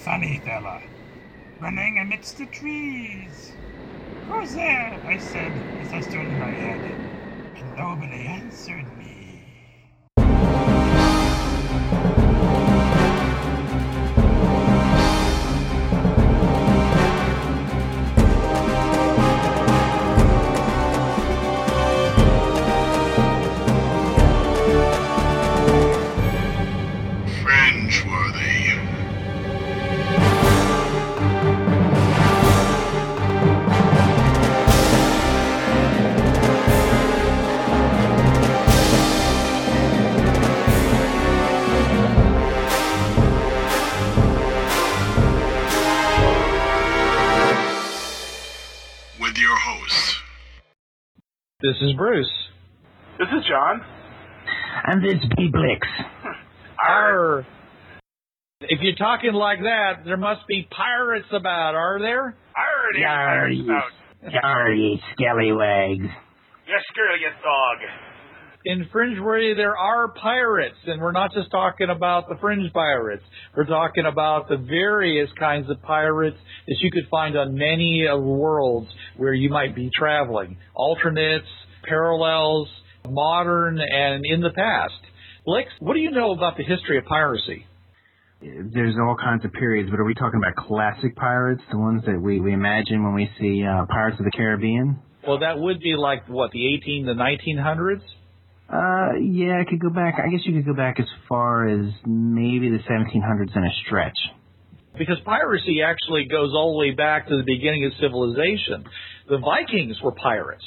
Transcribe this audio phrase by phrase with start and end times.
[0.00, 0.82] Funny fella,
[1.60, 3.52] running amidst the trees.
[4.28, 5.00] Who's there?
[5.06, 5.50] I said
[5.80, 7.00] as I in my head,
[7.56, 8.84] and nobody answered
[51.82, 52.30] is Bruce.
[53.18, 53.80] This is John.
[54.86, 55.86] And this be Blix.
[56.88, 57.46] Arr.
[58.62, 62.36] If you're talking like that, there must be pirates about, are there?
[62.54, 63.64] Already Yar, you,
[64.30, 66.06] yar, you scallywags.
[66.66, 67.78] Yes, girl, you dog.
[68.64, 73.24] In Fringeworthy, there are pirates, and we're not just talking about the fringe pirates.
[73.56, 76.36] We're talking about the various kinds of pirates
[76.68, 80.56] that you could find on many of the worlds where you might be traveling.
[80.74, 81.44] Alternates,
[81.82, 82.68] parallels,
[83.08, 84.94] modern, and in the past.
[85.44, 87.66] Blix, what do you know about the history of piracy?
[88.40, 92.20] There's all kinds of periods, but are we talking about classic pirates, the ones that
[92.20, 94.98] we, we imagine when we see uh, Pirates of the Caribbean?
[95.26, 98.02] Well, that would be like, what, the 18 to 1900s?
[98.68, 100.14] Uh, yeah, I could go back.
[100.18, 104.18] I guess you could go back as far as maybe the 1700s in a stretch.
[104.98, 108.84] Because piracy actually goes all the way back to the beginning of civilization.
[109.28, 110.64] The Vikings were pirates.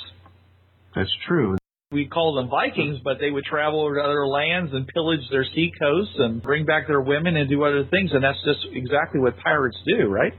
[0.95, 1.57] That's true.
[1.91, 5.45] We call them Vikings, but they would travel over to other lands and pillage their
[5.53, 9.19] sea coasts and bring back their women and do other things, and that's just exactly
[9.19, 10.33] what pirates do, right?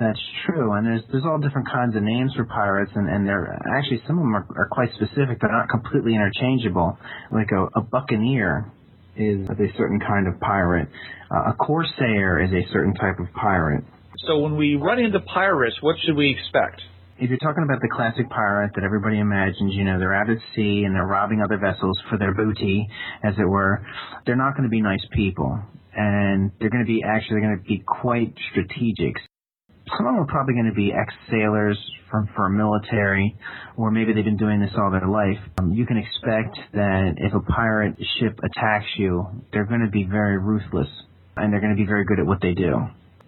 [0.00, 3.52] That's true, and there's there's all different kinds of names for pirates, and and they're
[3.76, 5.38] actually some of them are, are quite specific.
[5.40, 6.98] They're not completely interchangeable.
[7.30, 8.72] Like a, a buccaneer
[9.16, 10.88] is a certain kind of pirate.
[11.30, 13.84] Uh, a corsair is a certain type of pirate.
[14.26, 16.80] So when we run into pirates, what should we expect?
[17.20, 20.38] If you're talking about the classic pirate that everybody imagines, you know, they're out at
[20.56, 22.88] sea and they're robbing other vessels for their booty,
[23.22, 23.84] as it were,
[24.24, 25.60] they're not going to be nice people.
[25.94, 29.20] And they're going to be actually going to be quite strategic.
[29.98, 31.76] Some of them are probably going to be ex-sailors
[32.10, 33.36] from for military,
[33.76, 35.44] or maybe they've been doing this all their life.
[35.58, 40.04] Um, you can expect that if a pirate ship attacks you, they're going to be
[40.04, 40.88] very ruthless,
[41.36, 42.80] and they're going to be very good at what they do.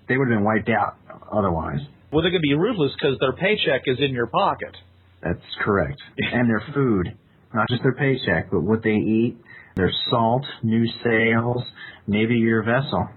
[0.09, 0.97] They would have been wiped out
[1.31, 1.81] otherwise.
[2.13, 4.77] Well, they're going to be ruthless because their paycheck is in your pocket.
[5.23, 5.99] That's correct.
[6.19, 7.17] and their food,
[7.55, 9.39] not just their paycheck, but what they eat,
[9.77, 11.63] their salt, new sails,
[12.07, 13.09] maybe your vessel.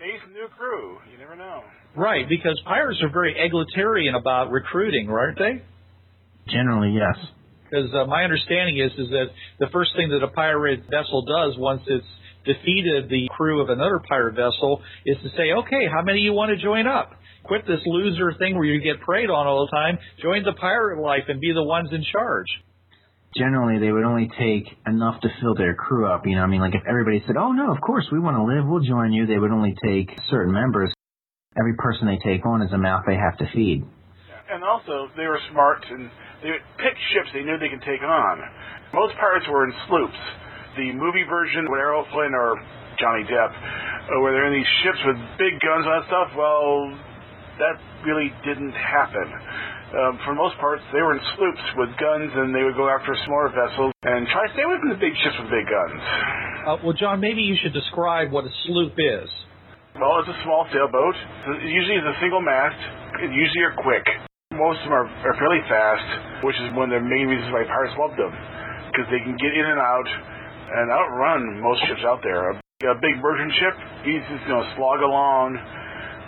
[0.00, 0.98] Maybe some new crew.
[1.12, 1.62] You never know.
[1.94, 5.62] Right, because pirates are very egalitarian about recruiting, aren't they?
[6.48, 7.16] Generally, yes.
[7.64, 9.26] Because uh, my understanding is is that
[9.58, 12.06] the first thing that a pirate vessel does once it's
[12.44, 16.32] defeated the crew of another pirate vessel is to say, okay, how many of you
[16.32, 17.10] want to join up?
[17.46, 19.98] Quit this loser thing where you get preyed on all the time.
[20.20, 22.46] Join the pirate life and be the ones in charge.
[23.36, 26.26] Generally, they would only take enough to fill their crew up.
[26.26, 28.42] You know, I mean, like if everybody said, "Oh no, of course we want to
[28.42, 30.92] live, we'll join you," they would only take certain members.
[31.58, 33.84] Every person they take on is a mouth they have to feed.
[34.50, 36.10] And also, they were smart and
[36.42, 38.42] they picked ships they knew they could take on.
[38.94, 40.20] Most pirates were in sloops.
[40.76, 42.56] The movie version with Errol Flynn or
[43.00, 46.94] Johnny Depp, uh, where they're in these ships with big guns and stuff, well,
[47.58, 49.26] that really didn't happen.
[49.86, 52.90] Um, for the most part, they were in sloops with guns, and they would go
[52.90, 56.00] after smaller vessels and try to stay away from the big ships with big guns.
[56.66, 59.30] Uh, well, John, maybe you should describe what a sloop is.
[59.96, 61.16] Well, it's a small sailboat.
[61.64, 62.76] It usually is a single mast.
[63.24, 64.04] It usually are quick.
[64.52, 67.64] Most of them are, are fairly fast, which is one of the main reasons why
[67.64, 68.34] pirates love them,
[68.92, 70.08] because they can get in and out
[70.76, 72.52] and outrun most ships out there.
[72.52, 72.54] A,
[72.92, 73.74] a big merchant ship,
[74.04, 75.56] he's just you know slog along.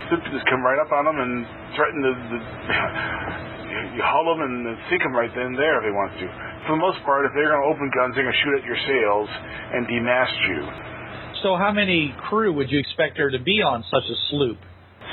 [0.08, 1.44] Sloop just come right up on them and
[1.76, 2.36] threaten to, to
[3.96, 6.26] you hull them and sink them right then and there if he wants to.
[6.64, 8.64] For the most part, if they're going to open guns, they're going to shoot at
[8.64, 10.60] your sails and demast you.
[11.44, 14.58] So, how many crew would you expect there to be on such a sloop?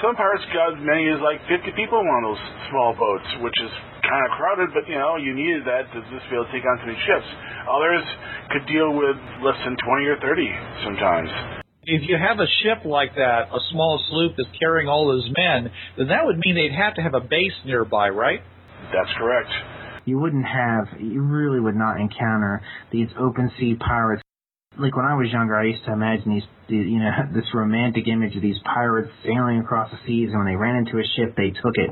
[0.01, 3.29] Some pirates got as many as like 50 people on one of those small boats,
[3.45, 3.71] which is
[4.03, 6.65] kind of crowded, but you know, you needed that to just be able to take
[6.65, 7.27] on so many ships.
[7.69, 8.03] Others
[8.51, 10.49] could deal with less than 20 or 30
[10.83, 11.64] sometimes.
[11.85, 15.71] If you have a ship like that, a small sloop that's carrying all those men,
[15.97, 18.41] then that would mean they'd have to have a base nearby, right?
[18.91, 19.49] That's correct.
[20.05, 22.61] You wouldn't have, you really would not encounter
[22.91, 24.21] these open sea pirates
[24.77, 28.07] like when I was younger, I used to imagine these, these, you know, this romantic
[28.07, 31.35] image of these pirates sailing across the seas, and when they ran into a ship,
[31.35, 31.91] they took it.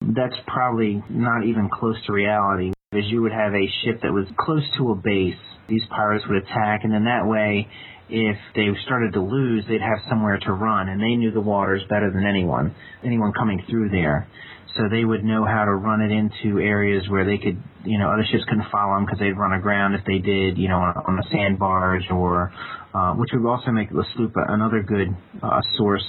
[0.00, 4.26] That's probably not even close to reality, because you would have a ship that was
[4.38, 5.38] close to a base.
[5.68, 7.68] These pirates would attack, and then that way,
[8.08, 11.82] if they started to lose, they'd have somewhere to run, and they knew the waters
[11.88, 14.28] better than anyone, anyone coming through there.
[14.76, 18.10] So they would know how to run it into areas where they could, you know,
[18.10, 20.94] other ships couldn't follow them because they'd run aground if they did, you know, on,
[21.06, 22.52] on a sand barge or,
[22.94, 25.08] uh, which would also make the sloop another good
[25.42, 26.04] uh, source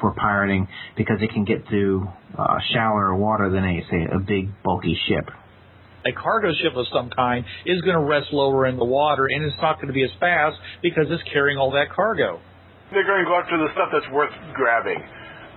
[0.00, 2.08] for pirating because it can get through
[2.38, 5.28] uh, shallower water than a say a big bulky ship.
[6.08, 9.44] A cargo ship of some kind is going to rest lower in the water and
[9.44, 12.40] it's not going to be as fast because it's carrying all that cargo.
[12.90, 15.04] They're going to go after the stuff that's worth grabbing.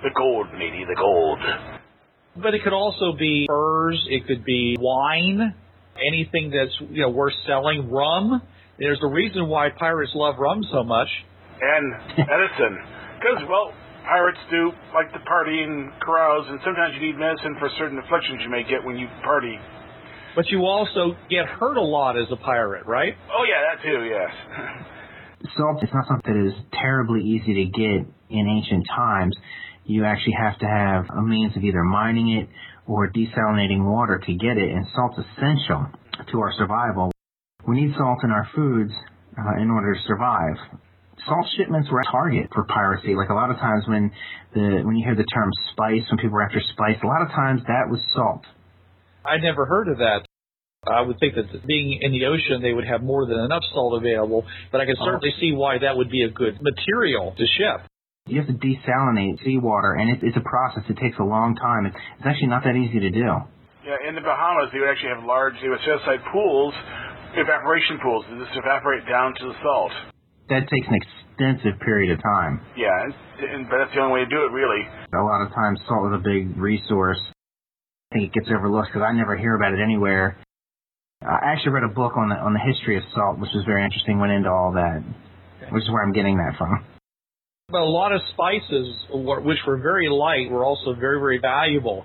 [0.04, 1.40] The gold, lady, the gold.
[2.36, 5.54] But it could also be furs, it could be wine,
[5.96, 8.42] anything that's you know worth selling, rum.
[8.80, 11.08] There's a reason why pirates love rum so much.
[11.62, 12.76] And medicine.
[13.22, 13.72] Because, well,
[14.04, 18.42] pirates do like to party and carouse, and sometimes you need medicine for certain afflictions
[18.44, 19.60] you may get when you party.
[20.36, 23.14] But you also get hurt a lot as a pirate, right?
[23.32, 25.54] Oh, yeah, that too, yes.
[25.58, 29.36] Salt is not something that is terribly easy to get in ancient times
[29.86, 32.50] you actually have to have a means of either mining it
[32.88, 35.88] or desalinating water to get it, and salt's essential
[36.32, 37.12] to our survival.
[37.68, 38.92] We need salt in our foods
[39.38, 40.56] uh, in order to survive.
[41.28, 43.16] Salt shipments were a target for piracy.
[43.16, 44.12] Like a lot of times when
[44.54, 47.30] the when you hear the term spice, when people were after spice, a lot of
[47.30, 48.46] times that was salt.
[49.26, 50.26] I never heard of that.
[50.88, 54.02] I would think that being in the ocean, they would have more than enough salt
[54.02, 55.06] available, but I can oh.
[55.06, 57.86] certainly see why that would be a good material to ship.
[58.26, 60.84] You have to desalinate seawater, and it, it's a process.
[60.90, 61.86] It takes a long time.
[61.86, 63.30] It's, it's actually not that easy to do.
[63.86, 66.74] Yeah, in the Bahamas, they would actually have large, they would set aside pools,
[67.38, 69.94] evaporation pools, to just evaporate down to the salt.
[70.50, 72.62] That takes an extensive period of time.
[72.78, 74.82] Yeah, and, and but that's the only way to do it, really.
[75.14, 77.22] A lot of times, salt is a big resource.
[78.12, 80.38] I think it gets overlooked because I never hear about it anywhere.
[81.22, 83.86] I actually read a book on the on the history of salt, which was very
[83.86, 84.20] interesting.
[84.20, 85.04] Went into all that,
[85.72, 86.84] which is where I'm getting that from.
[87.70, 92.04] But a lot of spices, which were very light, were also very, very valuable.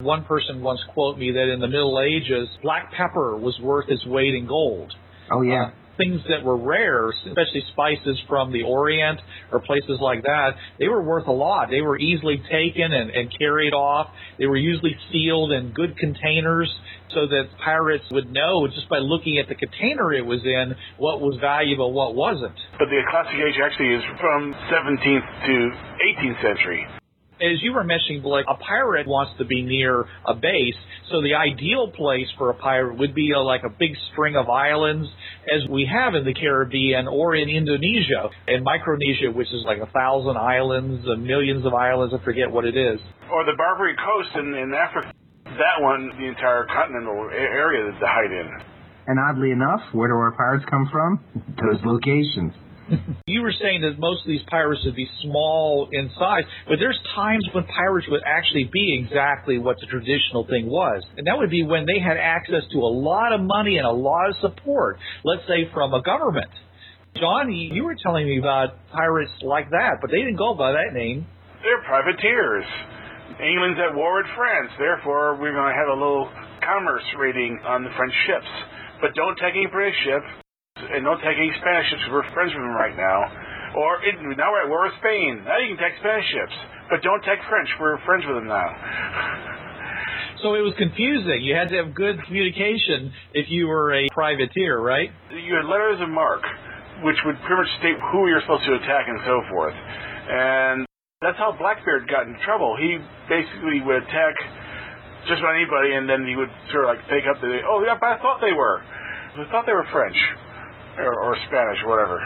[0.00, 4.04] One person once quoted me that in the Middle Ages, black pepper was worth its
[4.06, 4.92] weight in gold.
[5.30, 5.66] Oh, yeah.
[5.66, 5.70] Uh,
[6.02, 9.20] things that were rare, especially spices from the Orient
[9.50, 11.68] or places like that, they were worth a lot.
[11.70, 14.08] They were easily taken and, and carried off.
[14.38, 16.72] They were usually sealed in good containers
[17.14, 21.20] so that pirates would know just by looking at the container it was in what
[21.20, 22.56] was valuable, what wasn't.
[22.78, 25.70] But the classic age actually is from 17th to
[26.18, 26.86] 18th century
[27.42, 30.78] as you were mentioning, Blake, a pirate wants to be near a base.
[31.10, 34.48] So the ideal place for a pirate would be a, like a big string of
[34.48, 35.08] islands,
[35.50, 39.90] as we have in the Caribbean or in Indonesia and Micronesia, which is like a
[39.90, 42.14] thousand islands, and millions of islands.
[42.14, 43.00] I forget what it is.
[43.30, 45.12] Or the Barbary Coast in, in Africa.
[45.44, 48.48] That one, the entire continental area to hide in.
[49.06, 51.20] And oddly enough, where do our pirates come from?
[51.58, 52.54] Those locations.
[53.26, 56.98] you were saying that most of these pirates would be small in size, but there's
[57.14, 61.02] times when pirates would actually be exactly what the traditional thing was.
[61.16, 63.92] And that would be when they had access to a lot of money and a
[63.92, 66.50] lot of support, let's say from a government.
[67.16, 70.96] John, you were telling me about pirates like that, but they didn't go by that
[70.96, 71.26] name.
[71.62, 72.64] They're privateers.
[73.38, 76.30] England's at war with France, therefore we're going to have a little
[76.64, 78.48] commerce raiding on the French ships.
[79.00, 80.22] But don't take any British ship,
[80.90, 82.02] and don't take any Spanish ships.
[82.10, 83.20] We're friends with them right now.
[83.78, 85.46] Or it, now we're at war with Spain.
[85.46, 86.56] Now you can take Spanish ships,
[86.90, 87.68] but don't take French.
[87.80, 88.68] We're friends with them now.
[90.42, 91.38] So it was confusing.
[91.46, 95.06] You had to have good communication if you were a privateer, right?
[95.30, 96.42] You had letters of marque,
[97.06, 99.70] which would pretty much state who you're supposed to attack and so forth.
[99.70, 100.82] And
[101.22, 102.74] that's how Blackbeard got in trouble.
[102.74, 102.98] He
[103.30, 104.34] basically would attack
[105.30, 107.94] just about anybody, and then he would sort of like take up the, oh, yeah,
[107.94, 108.82] I thought they were.
[108.82, 110.18] I thought they were French
[110.98, 112.20] or, or Spanish, whatever.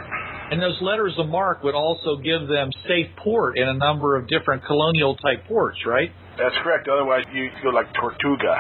[0.51, 4.29] And those letters of marque would also give them safe port in a number of
[4.29, 6.11] different colonial type ports, right?
[6.39, 6.89] That's correct.
[6.89, 8.55] Otherwise, you go like Tortuga,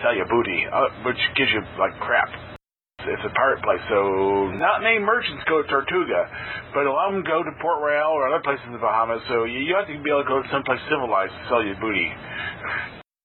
[0.00, 2.28] sell your booty, uh, which gives you like crap.
[3.04, 6.24] It's a pirate place, so not many merchants go to Tortuga,
[6.72, 9.20] but a lot of them go to Port Royal or other places in the Bahamas.
[9.28, 11.76] So you, you have to be able to go to someplace civilized to sell your
[11.76, 12.08] booty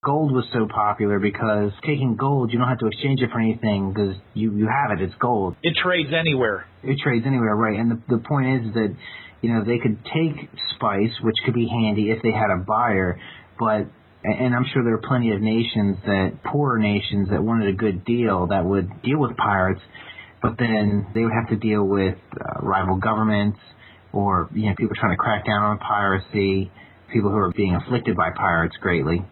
[0.04, 3.92] gold was so popular because taking gold, you don't have to exchange it for anything
[3.94, 5.04] because you, you have it.
[5.04, 5.56] It's gold.
[5.62, 6.66] It trades anywhere.
[6.84, 7.78] It trades anywhere, right.
[7.78, 8.96] And the, the point is that,
[9.42, 13.20] you know, they could take spice, which could be handy if they had a buyer,
[13.60, 13.88] but
[14.22, 18.04] and I'm sure there are plenty of nations that poorer nations that wanted a good
[18.04, 19.82] deal that would deal with pirates.
[20.42, 23.60] but then they would have to deal with uh, rival governments
[24.12, 26.72] or you know people trying to crack down on piracy,
[27.14, 29.24] people who are being afflicted by pirates greatly.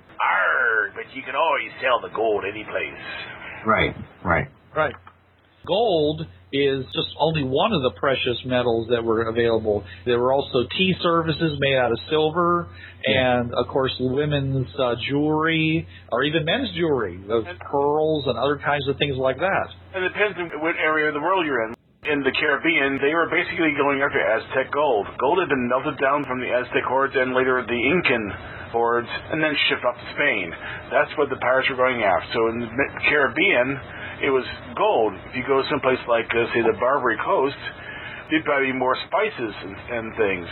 [1.07, 3.65] Arr, you can always sell the gold any place.
[3.65, 4.47] Right, right.
[4.75, 4.93] Right.
[5.65, 6.21] Gold
[6.53, 9.83] is just only one of the precious metals that were available.
[10.05, 12.69] There were also tea services made out of silver,
[13.05, 18.87] and of course, women's uh, jewelry, or even men's jewelry, those pearls and other kinds
[18.87, 19.67] of things like that.
[19.93, 21.76] And it depends on what area of the world you're in.
[22.07, 25.11] In the Caribbean, they were basically going after Aztec gold.
[25.19, 28.31] Gold had been melted down from the Aztec hoards and later the Incan
[28.71, 30.47] hoards, and then shipped off to Spain.
[30.87, 32.31] That's what the pirates were going after.
[32.31, 33.67] So in the Caribbean,
[34.23, 34.47] it was
[34.79, 35.19] gold.
[35.27, 37.59] If you go someplace like, uh, say, the Barbary Coast,
[38.31, 40.47] there'd probably be more spices and, and things.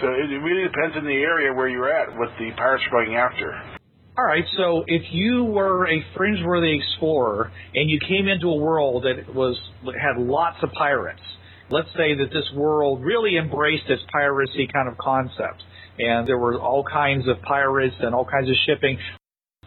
[0.00, 3.20] So it really depends on the area where you're at, what the pirates are going
[3.20, 3.75] after.
[4.18, 9.04] All right, so if you were a fringe-worthy explorer and you came into a world
[9.04, 11.20] that was had lots of pirates,
[11.68, 15.62] let's say that this world really embraced this piracy kind of concept,
[15.98, 18.96] and there were all kinds of pirates and all kinds of shipping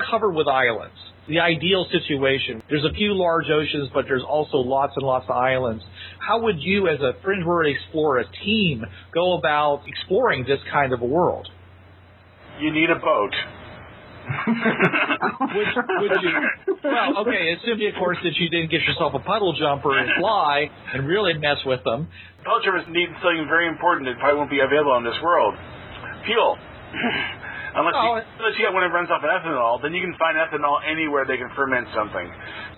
[0.09, 0.97] covered with islands.
[1.27, 2.63] The ideal situation.
[2.71, 5.83] There's a few large oceans, but there's also lots and lots of islands.
[6.27, 11.03] How would you, as a fringe-worthy explorer, a team, go about exploring this kind of
[11.03, 11.47] a world?
[12.59, 13.35] You need a boat.
[14.29, 15.67] Would,
[16.01, 16.33] would you?
[16.83, 17.55] Well, okay.
[17.57, 21.33] Assuming, of course, that you didn't get yourself a puddle jumper and fly and really
[21.33, 22.07] mess with them.
[22.43, 25.55] Puddle jumpers need something very important that probably won't be available in this world:
[26.25, 26.57] fuel.
[27.75, 30.01] unless, Oh, you, unless you oh, get one that runs off of ethanol, then you
[30.01, 32.25] can find ethanol anywhere they can ferment something.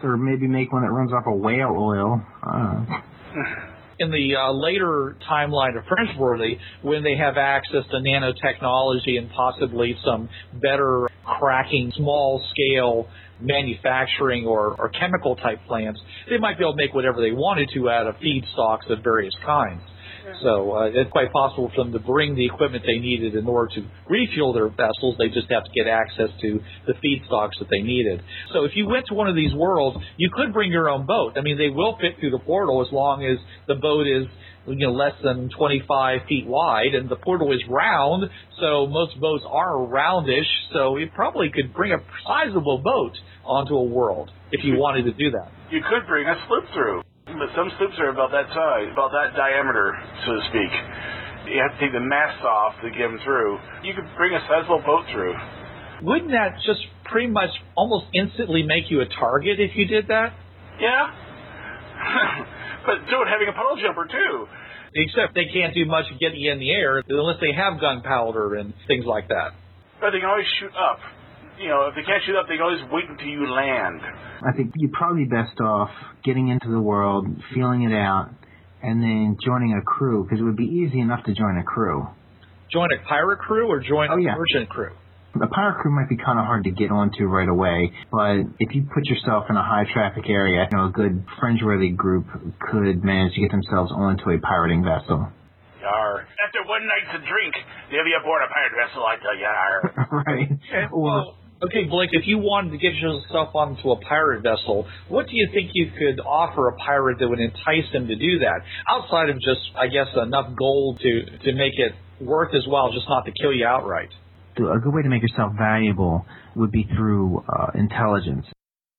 [0.03, 2.21] Or maybe make one that runs off of whale oil.
[2.43, 2.85] Uh.
[4.01, 9.95] In the uh, later timeline of Fringeworthy, when they have access to nanotechnology and possibly
[10.03, 10.27] some
[10.59, 13.07] better cracking small scale
[13.39, 17.69] manufacturing or, or chemical type plants, they might be able to make whatever they wanted
[17.75, 19.83] to out of feedstocks of various kinds.
[20.43, 23.73] So uh, it's quite possible for them to bring the equipment they needed in order
[23.75, 25.15] to refuel their vessels.
[25.17, 28.21] They just have to get access to the feedstocks that they needed.
[28.53, 31.33] So if you went to one of these worlds, you could bring your own boat.
[31.37, 34.27] I mean, they will fit through the portal as long as the boat is
[34.67, 38.29] you know less than 25 feet wide, and the portal is round.
[38.59, 40.47] So most boats are roundish.
[40.73, 45.13] So you probably could bring a sizable boat onto a world if you wanted to
[45.13, 45.51] do that.
[45.71, 47.01] You could bring a sloop through,
[47.37, 49.95] but some sloops are about that size, about that diameter,
[50.25, 50.71] so to speak.
[51.51, 53.57] You have to take the masts off to get them through.
[53.83, 55.33] You could bring a sizable boat through.
[56.03, 60.33] Wouldn't that just pretty much almost instantly make you a target if you did that?
[60.79, 61.13] Yeah.
[62.85, 64.47] but so would having a puddle jumper too.
[64.93, 68.73] Except they can't do much getting you in the air unless they have gunpowder and
[68.87, 69.55] things like that.
[70.01, 70.99] But they can always shoot up.
[71.61, 74.01] You know, if they can't shoot up, they can always wait until you land.
[74.41, 75.89] I think you're probably best off
[76.23, 78.29] getting into the world, feeling it out,
[78.81, 82.07] and then joining a crew because it would be easy enough to join a crew.
[82.73, 84.33] Join a pirate crew or join Oh, a yeah.
[84.35, 84.91] merchant crew?
[85.35, 88.73] A pirate crew might be kind of hard to get onto right away, but if
[88.75, 92.25] you put yourself in a high traffic area, you know, a good fringe-worthy group
[92.59, 95.29] could manage to get themselves onto a pirating vessel.
[95.79, 96.27] Yar.
[96.45, 97.53] After one night's of drink,
[97.91, 99.47] they'll be aboard a pirate vessel, I tell you.
[99.47, 100.07] Yar.
[100.27, 100.91] right?
[100.91, 105.27] Or Well, okay, Blake, if you wanted to get yourself onto a pirate vessel, what
[105.27, 108.61] do you think you could offer a pirate that would entice him to do that?
[108.89, 113.07] Outside of just, I guess, enough gold to, to make it worth his while, just
[113.07, 114.09] not to kill you outright.
[114.57, 116.25] a good way to make yourself valuable
[116.55, 118.45] would be through uh, intelligence.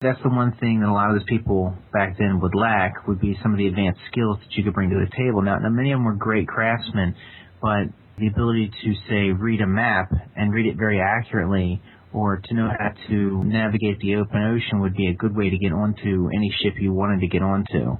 [0.01, 3.21] That's the one thing that a lot of those people back then would lack would
[3.21, 5.41] be some of the advanced skills that you could bring to the table.
[5.41, 7.15] Now, now many of them were great craftsmen,
[7.61, 7.87] but
[8.19, 11.81] the ability to say read a map and read it very accurately
[12.13, 15.57] or to know how to navigate the open ocean would be a good way to
[15.57, 17.97] get onto any ship you wanted to get onto.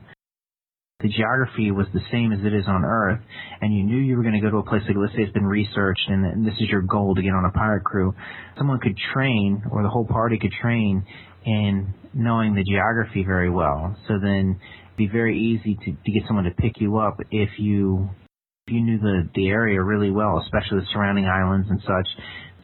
[0.99, 3.19] The geography was the same as it is on Earth,
[3.59, 5.33] and you knew you were going to go to a place like, let's say it's
[5.33, 8.13] been researched, and, this is your goal to get on a pirate crew.
[8.57, 11.05] Someone could train, or the whole party could train
[11.45, 13.97] in knowing the geography very well.
[14.07, 17.49] So then it'd be very easy to, to get someone to pick you up if
[17.57, 18.09] you
[18.65, 22.07] if you knew the the area really well, especially the surrounding islands and such.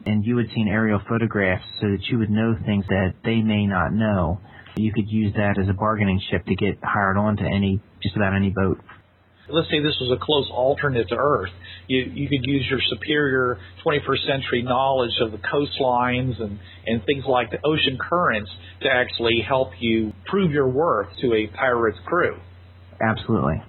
[0.06, 3.66] And you had seen aerial photographs so that you would know things that they may
[3.66, 4.40] not know.
[4.76, 8.16] You could use that as a bargaining chip to get hired on to any just
[8.16, 8.80] about any boat.
[9.48, 11.50] let's say this was a close alternate to Earth,
[11.86, 17.24] you, you could use your superior 21st century knowledge of the coastlines and, and things
[17.26, 18.50] like the ocean currents
[18.82, 22.38] to actually help you prove your worth to a pirate's crew.
[23.02, 23.60] Absolutely.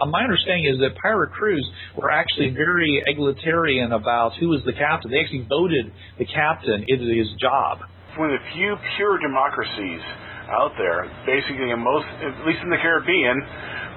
[0.00, 1.60] Uh, my understanding is that pirate crews
[1.96, 5.10] were actually very egalitarian about who was the captain.
[5.12, 7.84] They actually voted the captain into his job.
[8.16, 10.00] One of the few pure democracies
[10.48, 11.04] out there.
[11.28, 13.36] Basically, in most, at least in the Caribbean,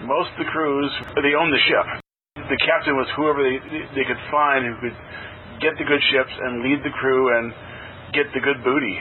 [0.03, 0.91] most of the crews
[1.23, 1.87] they own the ship.
[2.35, 3.57] The captain was whoever they
[3.95, 4.97] they could find who could
[5.63, 7.55] get the good ships and lead the crew and
[8.11, 8.99] get the good booty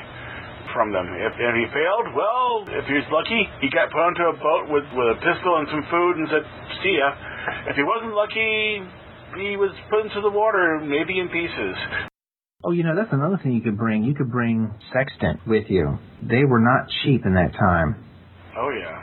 [0.75, 1.07] from them.
[1.12, 4.64] If, if he failed, well, if he was lucky, he got put onto a boat
[4.73, 6.45] with with a pistol and some food and said,
[6.83, 7.09] "See ya."
[7.71, 8.83] If he wasn't lucky,
[9.38, 11.76] he was put into the water, maybe in pieces.
[12.64, 14.05] Oh, you know, that's another thing you could bring.
[14.05, 15.99] You could bring sextant with you.
[16.23, 18.05] They were not cheap in that time.
[18.57, 19.02] Oh yeah.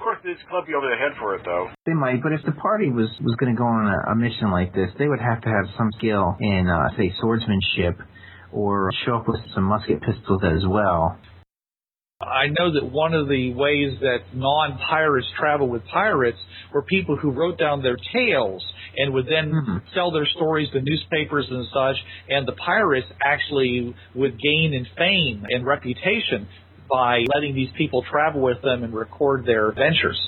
[0.00, 1.68] Of course, they'd club you over the head for it, though.
[1.84, 4.50] They might, but if the party was was going to go on a, a mission
[4.50, 8.00] like this, they would have to have some skill in, uh, say, swordsmanship,
[8.52, 11.18] or show up with some musket pistols as well.
[12.20, 16.36] I know that one of the ways that non-pirates travel with pirates
[16.72, 18.62] were people who wrote down their tales
[18.96, 19.82] and would then Mhm.
[19.94, 21.96] sell their stories to newspapers and such,
[22.28, 26.46] and the pirates actually would gain in fame and reputation
[26.90, 30.20] by letting these people travel with them and record their adventures.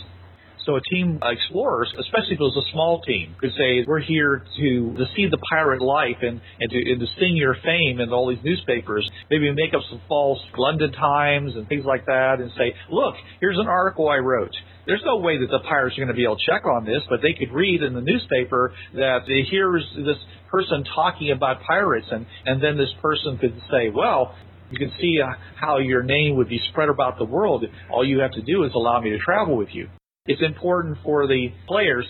[0.64, 4.00] So a team of explorers, especially if it was a small team, could say, we're
[4.00, 7.98] here to, to see the pirate life and, and, to, and to sing your fame
[7.98, 9.08] in all these newspapers.
[9.28, 13.58] Maybe make up some false London Times and things like that and say, look, here's
[13.58, 14.54] an article I wrote.
[14.86, 17.02] There's no way that the pirates are going to be able to check on this,
[17.08, 20.18] but they could read in the newspaper that here's this
[20.50, 24.34] person talking about pirates, and, and then this person could say, well,
[24.70, 27.64] you can see uh, how your name would be spread about the world.
[27.92, 29.88] All you have to do is allow me to travel with you.
[30.26, 32.06] It's important for the players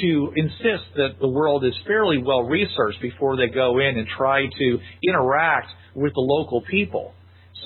[0.00, 4.46] to insist that the world is fairly well researched before they go in and try
[4.46, 7.12] to interact with the local people.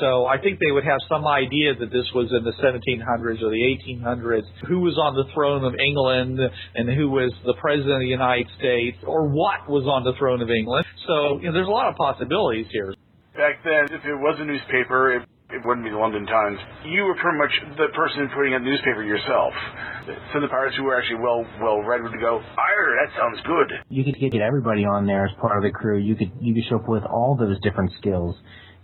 [0.00, 3.50] So I think they would have some idea that this was in the 1700s or
[3.50, 6.40] the 1800s, who was on the throne of England
[6.76, 10.40] and who was the president of the United States or what was on the throne
[10.40, 10.86] of England.
[11.06, 12.94] So you know, there's a lot of possibilities here.
[13.36, 16.58] Back then, if it was a newspaper, it, it wouldn't be the London Times.
[16.84, 19.52] You were pretty much the person putting out the newspaper yourself.
[20.32, 23.40] Some of the pirates who were actually well well read would go, "Ire, that sounds
[23.42, 25.98] good." You could get everybody on there as part of the crew.
[25.98, 28.36] You could you could show up with all those different skills.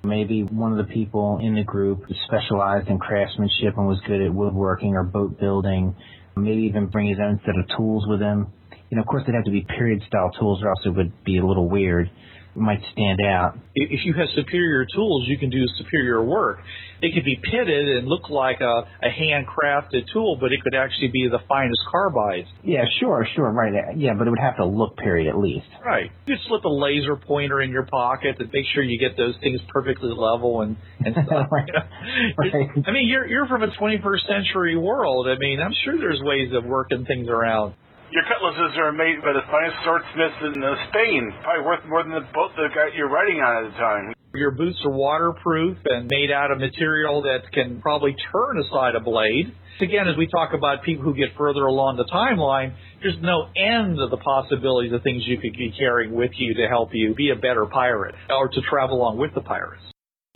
[0.04, 4.32] Maybe one of the people in the group specialized in craftsmanship and was good at
[4.32, 5.94] woodworking or boat building.
[6.36, 8.48] Maybe even bring his own set of tools with him.
[8.90, 11.24] You know, of course, they'd have to be period style tools, or else it would
[11.24, 12.10] be a little weird.
[12.56, 13.58] Might stand out.
[13.74, 16.60] If you have superior tools, you can do superior work.
[17.02, 21.08] It could be pitted and look like a, a handcrafted tool, but it could actually
[21.12, 22.46] be the finest carbide.
[22.64, 23.96] Yeah, sure, sure, right.
[23.96, 25.66] Yeah, but it would have to look period at least.
[25.84, 26.10] Right.
[26.26, 29.34] You could slip a laser pointer in your pocket to make sure you get those
[29.42, 31.48] things perfectly level and and stuff.
[31.52, 31.66] Right.
[32.44, 32.58] you know?
[32.58, 32.68] Right.
[32.86, 35.28] I mean, you're you're from a 21st century world.
[35.28, 37.74] I mean, I'm sure there's ways of working things around.
[38.12, 42.12] Your cutlasses are made by the finest swordsmiths in uh, Spain, probably worth more than
[42.12, 44.14] the boat that guy you're riding on at the time.
[44.32, 49.00] Your boots are waterproof and made out of material that can probably turn aside a
[49.00, 49.50] blade.
[49.80, 53.98] Again, as we talk about people who get further along the timeline, there's no end
[53.98, 57.30] of the possibilities of things you could be carrying with you to help you be
[57.30, 59.82] a better pirate or to travel along with the pirates.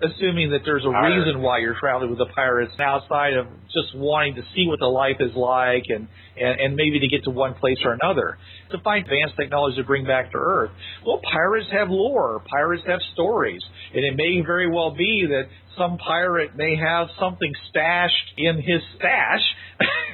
[0.02, 4.34] Assuming that there's a reason why you're traveling with the pirates outside of just wanting
[4.36, 6.08] to see what the life is like and,
[6.40, 8.38] and, and maybe to get to one place or another.
[8.70, 10.70] To find advanced technology to bring back to Earth.
[11.04, 12.42] Well, pirates have lore.
[12.48, 13.60] Pirates have stories.
[13.94, 18.80] And it may very well be that some pirate may have something stashed in his
[18.96, 19.44] stash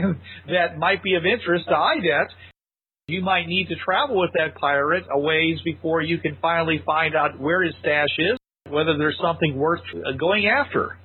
[0.48, 2.28] that might be of interest to IDET.
[3.08, 7.14] You might need to travel with that pirate a ways before you can finally find
[7.14, 8.36] out where his stash is,
[8.70, 10.98] whether there's something worth uh, going after.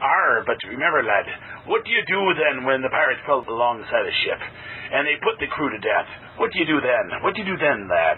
[0.00, 1.28] Arr, but remember, lad,
[1.68, 5.36] what do you do then when the pirates pull alongside a ship and they put
[5.38, 6.08] the crew to death?
[6.38, 7.20] What do you do then?
[7.22, 8.16] What do you do then, lad?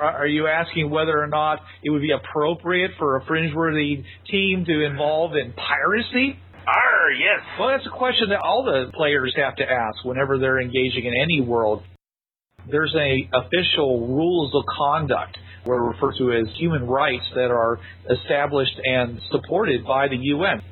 [0.00, 4.64] Are are you asking whether or not it would be appropriate for a fringeworthy team
[4.64, 6.38] to involve in piracy?
[6.66, 7.40] Arr, yes.
[7.58, 11.14] Well, that's a question that all the players have to ask whenever they're engaging in
[11.20, 11.82] any world.
[12.70, 17.78] There's a official rules of conduct, what are referred to as human rights, that are
[18.08, 20.62] established and supported by the UN.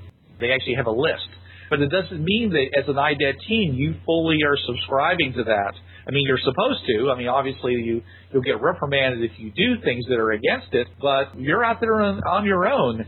[0.41, 1.29] They actually have a list.
[1.69, 5.75] But it doesn't mean that as an IDET team, you fully are subscribing to that.
[6.09, 7.11] I mean, you're supposed to.
[7.11, 10.87] I mean, obviously, you, you'll get reprimanded if you do things that are against it,
[11.01, 13.05] but you're out there on, on your own.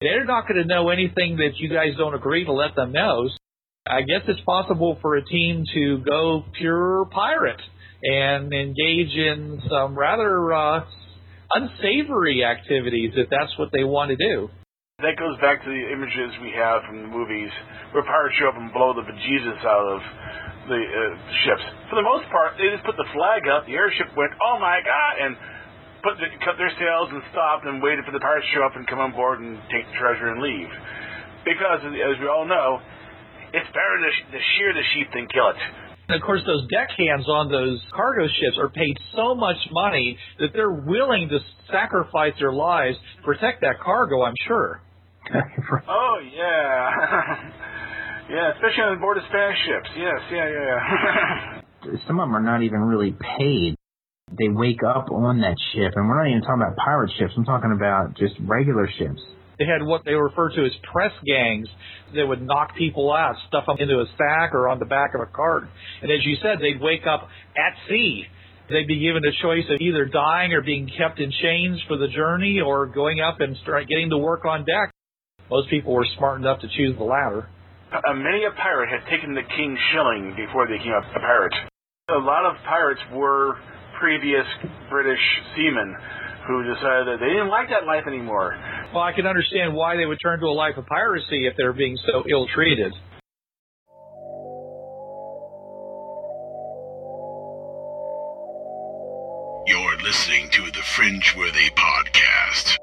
[0.00, 3.28] They're not going to know anything that you guys don't agree to let them know.
[3.86, 7.60] I guess it's possible for a team to go pure pirate
[8.02, 10.84] and engage in some rather uh,
[11.52, 14.48] unsavory activities if that's what they want to do.
[15.02, 17.50] That goes back to the images we have from the movies
[17.90, 20.00] where pirates show up and blow the bejesus out of
[20.70, 21.02] the uh,
[21.44, 21.64] ships.
[21.90, 24.78] For the most part, they just put the flag up, the airship went, oh my
[24.86, 25.32] god, and
[26.00, 28.78] put the, cut their sails and stopped and waited for the pirates to show up
[28.78, 30.70] and come on board and take the treasure and leave.
[31.44, 32.80] Because, as we all know,
[33.54, 35.60] It's better to, sh- to shear the sheep than kill it.
[36.08, 40.48] And of course, those deckhands on those cargo ships are paid so much money that
[40.52, 41.38] they're willing to
[41.70, 44.82] sacrifice their lives to protect that cargo, I'm sure.
[45.88, 46.90] Oh yeah,
[48.30, 49.88] yeah, especially on board of Spanish ships.
[49.96, 51.98] Yes, yeah, yeah, yeah.
[52.06, 53.74] Some of them are not even really paid.
[54.30, 57.32] They wake up on that ship, and we're not even talking about pirate ships.
[57.36, 59.20] I'm talking about just regular ships.
[59.58, 61.68] They had what they refer to as press gangs
[62.14, 65.20] that would knock people out, stuff them into a sack or on the back of
[65.20, 65.64] a cart.
[66.02, 68.24] And as you said, they'd wake up at sea.
[68.68, 72.08] They'd be given a choice of either dying or being kept in chains for the
[72.08, 74.90] journey or going up and start getting to work on deck.
[75.50, 77.48] Most people were smart enough to choose the latter.
[77.92, 81.52] Uh, many a pirate had taken the king's shilling before they became a, pirate.
[82.08, 83.56] A lot of pirates were
[84.00, 84.46] previous
[84.90, 85.20] British
[85.54, 85.94] seamen
[86.46, 88.56] who decided that they didn't like that life anymore.
[88.92, 91.72] Well, I can understand why they would turn to a life of piracy if they're
[91.72, 92.92] being so ill treated.
[99.66, 102.76] You're listening to the Fringeworthy Podcast.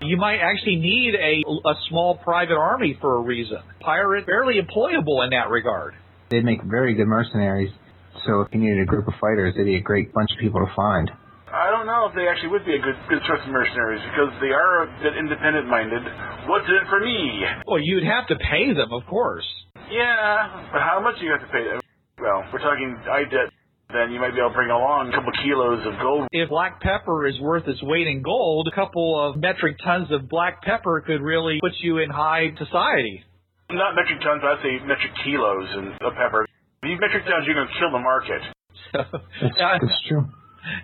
[0.00, 3.58] You might actually need a, a small private army for a reason.
[3.80, 5.94] Pirate, fairly employable in that regard.
[6.30, 7.70] They'd make very good mercenaries.
[8.28, 10.60] So if you needed a group of fighters, they'd be a great bunch of people
[10.60, 11.08] to find.
[11.48, 14.36] I don't know if they actually would be a good good source of mercenaries because
[14.44, 16.04] they are a bit independent minded.
[16.44, 17.40] What's in it for me?
[17.64, 19.48] Well, you'd have to pay them, of course.
[19.88, 21.80] Yeah, but how much do you have to pay them?
[22.20, 23.48] Well, we're talking IDET.
[23.88, 26.28] Then you might be able to bring along a couple kilos of gold.
[26.30, 30.28] If black pepper is worth its weight in gold, a couple of metric tons of
[30.28, 33.24] black pepper could really put you in high society.
[33.72, 36.44] Not metric tons, I'd say metric kilos in- of pepper.
[36.82, 38.42] If you metric tons, you're going to kill the market.
[38.92, 39.10] That's,
[39.58, 40.26] yeah, that's true.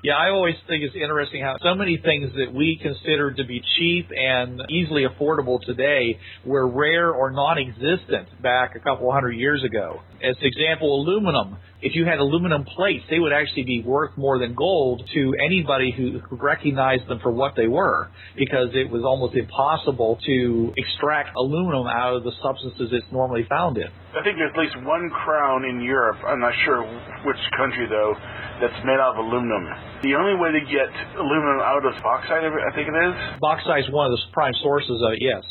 [0.02, 3.62] yeah, I always think it's interesting how so many things that we consider to be
[3.76, 10.00] cheap and easily affordable today were rare or non-existent back a couple hundred years ago.
[10.22, 11.58] As an example, aluminum.
[11.84, 15.92] If you had aluminum plates, they would actually be worth more than gold to anybody
[15.92, 18.08] who recognized them for what they were,
[18.40, 23.76] because it was almost impossible to extract aluminum out of the substances it's normally found
[23.76, 23.92] in.
[24.16, 26.88] I think there's at least one crown in Europe, I'm not sure
[27.28, 28.16] which country though,
[28.64, 29.68] that's made out of aluminum.
[30.08, 30.88] The only way to get
[31.20, 33.12] aluminum out of bauxite, I think it is,
[33.44, 35.44] Bauxite is one of the prime sources of it, yes.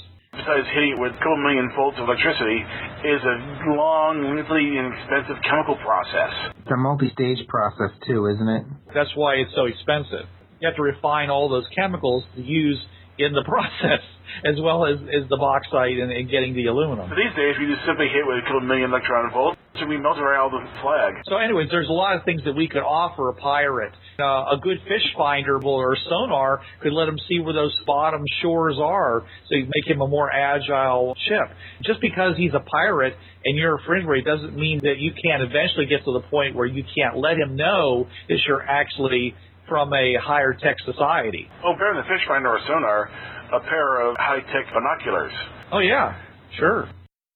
[0.43, 2.59] Besides hitting it with a couple million volts of electricity,
[3.07, 3.35] is a
[3.79, 6.51] long, lengthy, and expensive chemical process.
[6.59, 8.63] It's a multi-stage process too, isn't it?
[8.91, 10.27] That's why it's so expensive.
[10.59, 12.79] You have to refine all those chemicals to use
[13.17, 14.03] in the process,
[14.43, 17.07] as well as, as the bauxite and, and getting the aluminum.
[17.07, 19.97] But these days, we just simply hit with a couple million electron volts, so we
[19.97, 21.21] melt out the flag.
[21.27, 23.93] So, anyways, there's a lot of things that we could offer a pirate.
[24.19, 28.77] Uh, a good fish finder or sonar could let him see where those bottom shores
[28.79, 31.55] are, so you make him a more agile ship.
[31.83, 33.15] Just because he's a pirate
[33.45, 36.55] and you're a fringe rate doesn't mean that you can't eventually get to the point
[36.55, 39.35] where you can't let him know that you're actually
[39.67, 41.49] from a higher tech society.
[41.63, 43.09] Oh, better than a fish finder or sonar,
[43.53, 45.33] a pair of high-tech binoculars.
[45.71, 46.19] Oh yeah,
[46.57, 46.89] sure.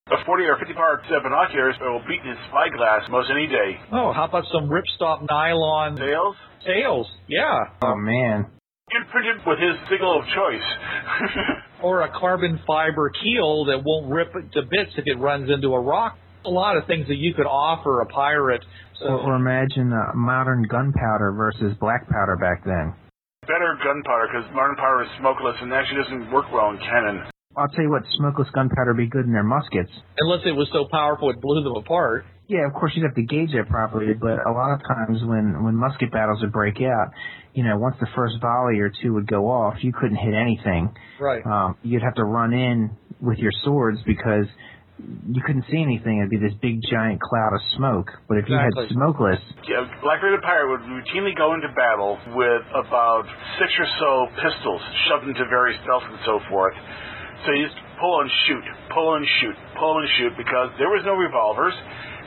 [0.08, 3.76] A 40 or 50 part set of binoculars will beat his spyglass most any day.
[3.92, 6.36] Oh, how about some ripstop nylon sails?
[6.66, 7.08] sails?
[7.28, 7.60] Yeah.
[7.82, 8.46] Oh man.
[8.88, 10.68] Imprinted with his signal of choice.
[11.84, 15.76] Or a carbon fiber keel that won't rip it to bits if it runs into
[15.76, 16.18] a rock.
[16.44, 18.66] A lot of things that you could offer a pirate.
[18.98, 22.96] So, Or, or imagine uh, modern gunpowder versus black powder back then.
[23.46, 27.30] Better gunpowder, because modern powder is smokeless and actually doesn't work well in cannon.
[27.58, 29.90] I'll tell you what, smokeless gunpowder would be good in their muskets.
[30.20, 32.26] unless it was so powerful it blew them apart.
[32.48, 35.64] Yeah, of course you'd have to gauge that properly, but a lot of times when
[35.66, 37.12] when musket battles would break out,
[37.54, 40.96] you know, once the first volley or two would go off, you couldn't hit anything.
[41.20, 41.44] Right.
[41.46, 44.46] Um, you'd have to run in with your swords because
[45.28, 46.20] you couldn't see anything.
[46.20, 48.08] It'd be this big giant cloud of smoke.
[48.30, 52.64] But if you had smokeless, Yeah, Black Rated Pirate would routinely go into battle with
[52.80, 53.26] about
[53.60, 56.74] six or so pistols shoved into various belts and so forth.
[57.46, 61.04] So you just pull and shoot, pull and shoot, pull and shoot because there was
[61.06, 61.74] no revolvers.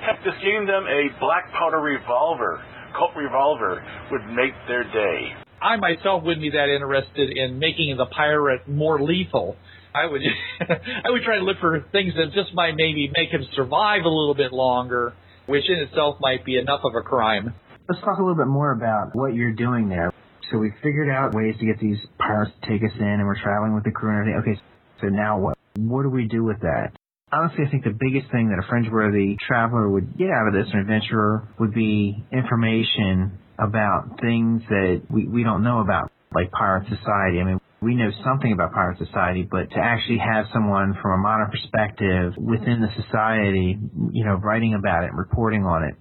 [0.07, 2.63] Heck, just giving them a black powder revolver,
[2.97, 5.35] Colt revolver, would make their day.
[5.61, 9.57] I myself wouldn't be that interested in making the pirate more lethal.
[9.95, 10.23] I would
[10.61, 14.09] I would try to look for things that just might maybe make him survive a
[14.09, 15.13] little bit longer,
[15.47, 17.53] which in itself might be enough of a crime.
[17.89, 20.13] let's talk a little bit more about what you're doing there.
[20.51, 23.41] So we figured out ways to get these pirates to take us in, and we're
[23.41, 24.55] traveling with the crew and everything.
[24.55, 24.63] Okay,
[25.01, 25.59] so now what?
[25.77, 26.93] What do we do with that?
[27.33, 30.67] Honestly, I think the biggest thing that a fringe-worthy traveler would get out of this,
[30.73, 36.89] an adventurer, would be information about things that we, we don't know about, like pirate
[36.89, 37.39] society.
[37.41, 41.23] I mean, we know something about pirate society, but to actually have someone from a
[41.23, 43.79] modern perspective within the society,
[44.13, 45.95] you know, writing about it, reporting on it,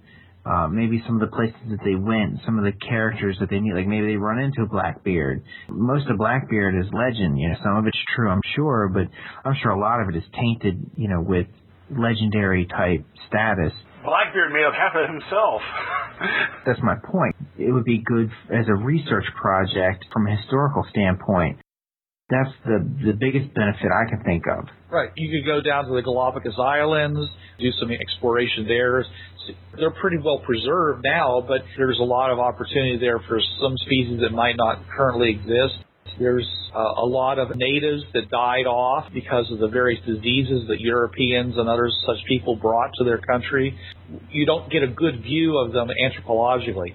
[0.44, 3.60] uh, maybe some of the places that they went, some of the characters that they
[3.60, 5.44] meet, like maybe they run into a Blackbeard.
[5.68, 9.04] Most of Blackbeard is legend, you know, some of it's true, I'm sure, but
[9.44, 11.46] I'm sure a lot of it is tainted, you know, with
[11.90, 13.72] legendary type status.
[14.04, 15.60] Blackbeard made up half of it himself.
[16.64, 17.36] That's my point.
[17.58, 21.58] It would be good as a research project from a historical standpoint.
[22.30, 24.64] That's the the biggest benefit I can think of.
[24.90, 25.10] Right.
[25.16, 27.18] You could go down to the Galapagos Islands,
[27.58, 29.04] do some exploration there.
[29.76, 34.20] They're pretty well preserved now, but there's a lot of opportunity there for some species
[34.20, 35.84] that might not currently exist.
[36.18, 40.78] There's uh, a lot of natives that died off because of the various diseases that
[40.78, 43.76] Europeans and others such people brought to their country.
[44.30, 46.94] You don't get a good view of them anthropologically.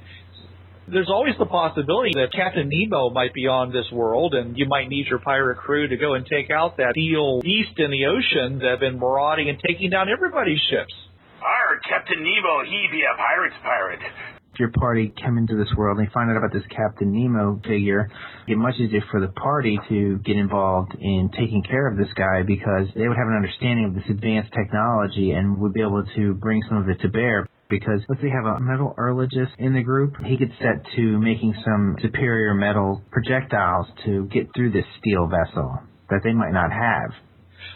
[0.88, 4.88] There's always the possibility that Captain Nemo might be on this world and you might
[4.88, 8.60] need your pirate crew to go and take out that steel beast in the ocean
[8.60, 10.94] that have been marauding and taking down everybody's ships.
[11.42, 14.00] Arr, Captain Nemo, he be a pirate's pirate
[14.54, 17.60] If your party come into this world and they find out about this Captain Nemo
[17.66, 18.08] figure,
[18.46, 22.44] it's much easier for the party to get involved in taking care of this guy
[22.46, 26.36] because they would have an understanding of this advanced technology and would be able to
[26.36, 27.50] bring some of it to bear.
[27.70, 31.20] Because let's say you have a metal metallurgist in the group, he could set to
[31.20, 36.72] making some superior metal projectiles to get through this steel vessel that they might not
[36.72, 37.12] have.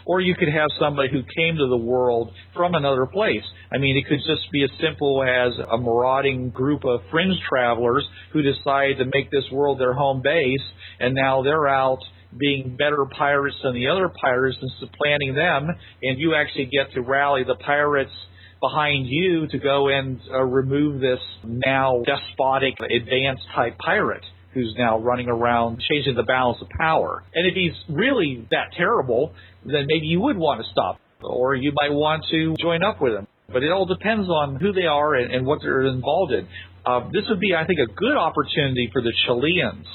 [0.06, 3.42] Or you could have somebody who came to the world from another place.
[3.72, 8.06] I mean, it could just be as simple as a marauding group of fringe travelers
[8.32, 10.62] who decide to make this world their home base,
[11.00, 11.98] and now they're out
[12.38, 15.68] being better pirates than the other pirates and supplanting them,
[16.02, 18.12] and you actually get to rally the pirates
[18.60, 24.98] behind you to go and uh, remove this now despotic advanced type pirate who's now
[24.98, 27.22] running around changing the balance of power.
[27.34, 29.32] And if he's really that terrible,
[29.64, 33.14] then maybe you would want to stop, or you might want to join up with
[33.14, 33.26] him.
[33.52, 36.48] But it all depends on who they are and, and what they're involved in.
[36.84, 39.86] Uh, this would be, I think, a good opportunity for the Chileans,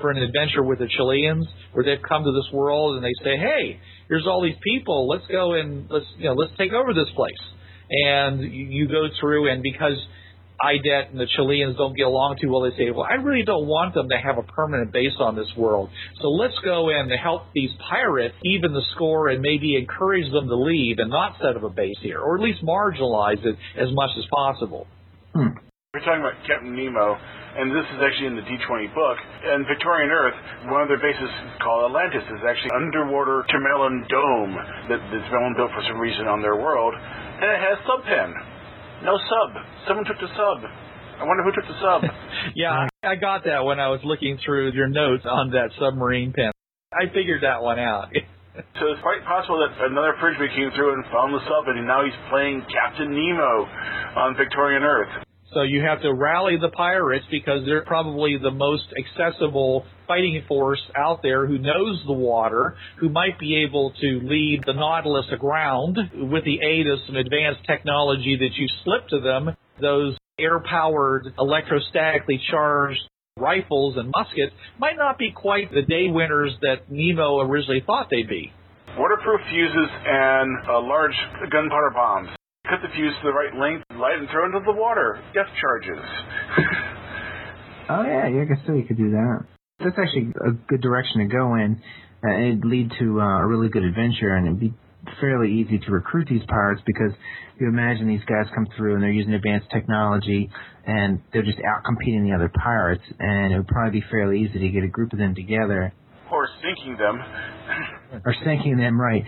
[0.00, 3.36] for an adventure with the Chileans, where they've come to this world and they say,
[3.36, 5.06] "Hey, here's all these people.
[5.08, 7.32] Let's go and let's you know let's take over this place."
[8.06, 9.98] And you, you go through, and because
[10.62, 13.66] IDET and the Chileans don't get along too well, they say, well, I really don't
[13.66, 15.90] want them to have a permanent base on this world.
[16.22, 20.48] So let's go in to help these pirates even the score and maybe encourage them
[20.48, 23.88] to leave and not set up a base here, or at least marginalize it as
[23.92, 24.86] much as possible.
[25.34, 25.58] Hmm.
[25.94, 27.14] We're talking about Captain Nemo,
[27.54, 29.18] and this is actually in the D20 book.
[29.46, 30.34] In Victorian Earth,
[30.66, 31.30] one of their bases
[31.62, 34.58] called Atlantis is actually underwater Termelon dome
[34.90, 36.98] that, that's been built for some reason on their world,
[37.40, 38.32] and it has subpen.
[39.02, 39.50] No sub.
[39.86, 40.64] Someone took the sub.
[41.20, 42.02] I wonder who took the sub.
[42.54, 46.50] yeah, I got that when I was looking through your notes on that submarine pen.
[46.92, 48.08] I figured that one out.
[48.78, 52.04] so it's quite possible that another Fridgway came through and found the sub, and now
[52.04, 53.66] he's playing Captain Nemo
[54.16, 55.23] on Victorian Earth.
[55.54, 60.82] So you have to rally the pirates because they're probably the most accessible fighting force
[60.96, 65.96] out there who knows the water, who might be able to lead the Nautilus aground
[66.12, 69.56] with the aid of some advanced technology that you slip to them.
[69.80, 73.00] Those air-powered, electrostatically charged
[73.36, 78.28] rifles and muskets might not be quite the day winners that Nemo originally thought they'd
[78.28, 78.52] be.
[78.98, 81.14] Waterproof fuses and uh, large
[81.50, 82.28] gunpowder bombs.
[82.68, 85.20] Cut the fuse to the right length, light and throw into the water.
[85.34, 86.02] Death charges.
[87.90, 88.72] oh yeah, yeah, I guess so.
[88.72, 89.44] You could do that.
[89.80, 91.82] That's actually a good direction to go in.
[92.24, 94.72] Uh, it'd lead to uh, a really good adventure, and it'd be
[95.20, 97.12] fairly easy to recruit these pirates because
[97.60, 100.48] you imagine these guys come through and they're using advanced technology
[100.86, 104.58] and they're just out competing the other pirates, and it would probably be fairly easy
[104.58, 105.92] to get a group of them together.
[106.32, 107.20] Or sinking them.
[108.24, 109.24] or sinking them, right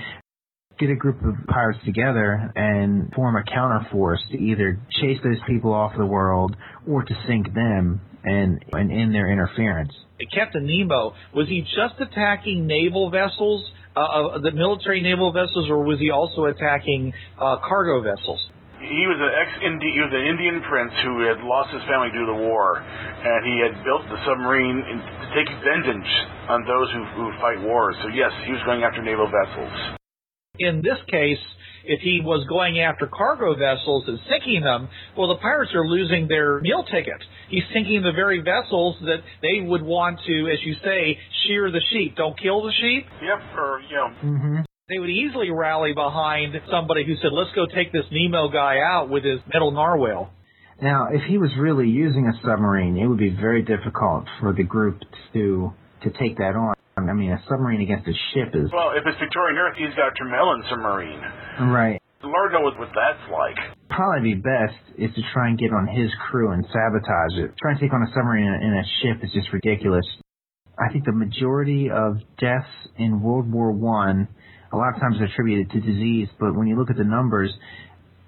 [0.79, 5.73] get a group of pirates together and form a counterforce to either chase those people
[5.73, 6.57] off the world
[6.89, 9.93] or to sink them and, and end their interference.
[10.33, 13.65] Captain Nemo, was he just attacking naval vessels,
[13.97, 18.41] uh, uh, the military naval vessels, or was he also attacking uh, cargo vessels?
[18.77, 22.29] He was an ex he was an Indian prince who had lost his family due
[22.29, 26.07] to the war, and he had built the submarine in, to take vengeance
[26.53, 27.97] on those who, who fight wars.
[28.05, 29.96] So yes, he was going after naval vessels.
[30.59, 31.39] In this case,
[31.87, 36.27] if he was going after cargo vessels and sinking them, well, the pirates are losing
[36.29, 37.23] their meal ticket.
[37.49, 41.83] He's sinking the very vessels that they would want to, as you say, shear the
[41.93, 42.17] sheep.
[42.17, 43.07] Don't kill the sheep.
[43.23, 44.11] Yep, or you know.
[44.23, 44.57] Mm-hmm.
[44.89, 49.09] They would easily rally behind somebody who said, "Let's go take this Nemo guy out
[49.09, 50.31] with his metal narwhal."
[50.81, 54.63] Now, if he was really using a submarine, it would be very difficult for the
[54.63, 55.01] group
[55.33, 59.05] to to take that on I mean, a submarine against a ship is Well, if
[59.05, 61.21] it's Victorian Earth, he's got a Tremelin submarine.
[61.69, 62.01] right.
[62.25, 63.55] Lord knows what that's like.
[63.91, 67.53] Probably be best is to try and get on his crew and sabotage it.
[67.61, 70.07] Trying to take on a submarine in a, in a ship is just ridiculous.
[70.79, 74.27] I think the majority of deaths in World War One,
[74.73, 77.53] a lot of times are attributed to disease, but when you look at the numbers,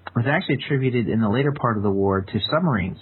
[0.05, 2.97] it was actually attributed in the later part of the war to submarines.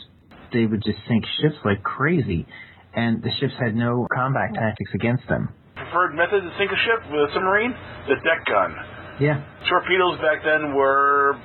[0.54, 2.48] They would just sink ships like crazy,
[2.96, 5.50] and the ships had no combat tactics against them.
[5.88, 7.72] Preferred method to sink a ship with a submarine?
[8.12, 8.76] The deck gun.
[9.20, 11.40] Yeah, Torpedoes back then were,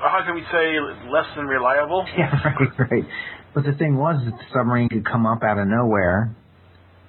[0.00, 0.80] how can we say,
[1.12, 2.04] less than reliable.
[2.18, 3.04] yeah, right, right.
[3.54, 6.34] But the thing was that the submarine could come up out of nowhere,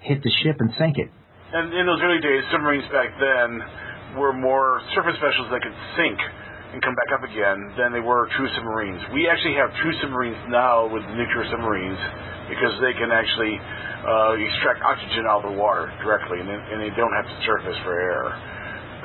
[0.01, 1.09] hit the ship, and sink it.
[1.53, 6.19] And in those early days, submarines back then were more surface vessels that could sink
[6.75, 8.99] and come back up again than they were true submarines.
[9.15, 11.95] We actually have true submarines now with nuclear submarines
[12.51, 13.55] because they can actually
[14.03, 17.37] uh, extract oxygen out of the water directly and, they- and they don't have to
[17.47, 18.27] surface for air.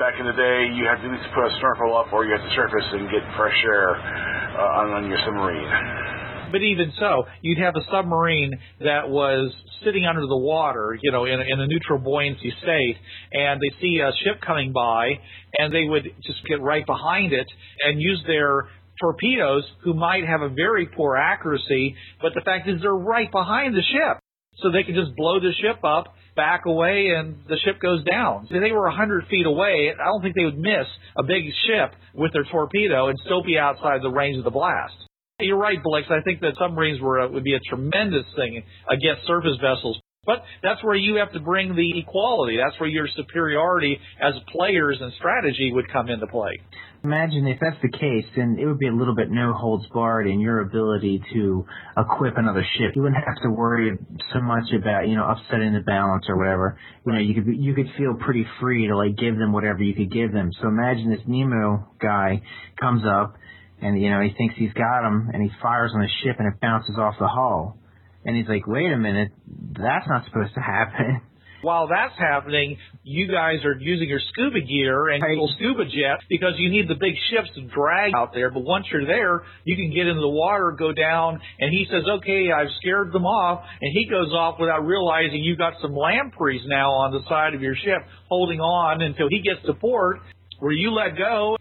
[0.03, 2.35] Back in the day, you had to at least put a snorkel up or you
[2.35, 6.10] had to surface and get fresh air uh, on, on your submarine.
[6.51, 9.53] But even so, you'd have a submarine that was
[9.85, 12.97] sitting under the water, you know, in, a- in a neutral buoyancy state,
[13.33, 15.19] and they see a ship coming by,
[15.59, 17.47] and they would just get right behind it
[17.85, 18.69] and use their
[19.01, 23.75] torpedoes, who might have a very poor accuracy, but the fact is they're right behind
[23.75, 24.19] the ship.
[24.63, 28.47] So they can just blow the ship up, back away, and the ship goes down.
[28.51, 30.87] If they were 100 feet away, I don't think they would miss
[31.17, 34.93] a big ship with their torpedo and still be outside the range of the blast.
[35.40, 36.09] You're right, Blix.
[36.11, 40.00] I think that submarines were uh, would be a tremendous thing against surface vessels.
[40.26, 42.59] But that's where you have to bring the equality.
[42.62, 46.61] That's where your superiority as players and strategy would come into play.
[47.03, 50.26] Imagine if that's the case, then it would be a little bit no holds barred
[50.26, 51.64] in your ability to
[51.96, 52.92] equip another ship.
[52.94, 53.96] You wouldn't have to worry
[54.35, 56.79] so much about, you know, upsetting the balance or whatever.
[57.07, 59.94] You know, you could you could feel pretty free to like give them whatever you
[59.94, 60.50] could give them.
[60.61, 62.42] So imagine this Nemo guy
[62.79, 63.37] comes up
[63.83, 66.53] and you know, he thinks he's got him and he fires on the ship and
[66.53, 67.79] it bounces off the hull.
[68.25, 71.23] And he's like, "Wait a minute, that's not supposed to happen."
[71.62, 76.55] While that's happening, you guys are using your scuba gear and your scuba jet because
[76.57, 78.51] you need the big ships to drag out there.
[78.51, 82.05] But once you're there, you can get into the water, go down, and he says,
[82.09, 83.62] okay, I've scared them off.
[83.81, 87.61] And he goes off without realizing you've got some lampreys now on the side of
[87.61, 90.21] your ship holding on until he gets to port
[90.61, 91.57] where you let go.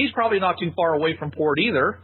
[0.00, 1.98] He's probably not too far away from port either.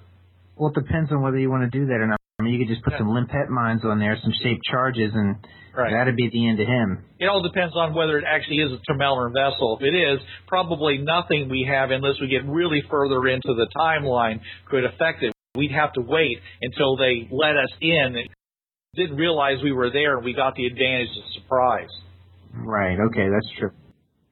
[0.56, 2.18] Well, it depends on whether you want to do that or not.
[2.38, 2.98] I mean, you could just put Yeah.
[2.98, 5.36] some limpet mines on there, some shaped charges, and
[5.74, 5.90] Right.
[5.90, 7.04] that'd be the end of him.
[7.18, 9.78] It all depends on whether it actually is a Tremelin vessel.
[9.80, 14.40] If it is, probably nothing we have, unless we get really further into the timeline,
[14.66, 15.32] could affect it.
[15.54, 18.28] We'd have to wait until they let us in.
[18.94, 21.88] Didn't realize we were there, and we got the advantage of surprise.
[22.54, 22.98] Right.
[22.98, 23.70] Okay, that's true.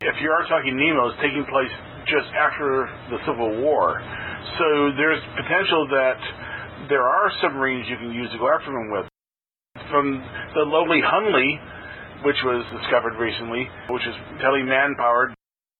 [0.05, 1.73] If you are talking Nemo, it's taking place
[2.05, 4.05] just after the Civil War.
[4.61, 6.21] So there's potential that
[6.93, 9.09] there are submarines you can use to go after them with.
[9.88, 10.21] From
[10.55, 11.57] the lowly Hunley,
[12.25, 14.14] which was discovered recently, which is
[14.45, 15.33] totally man powered,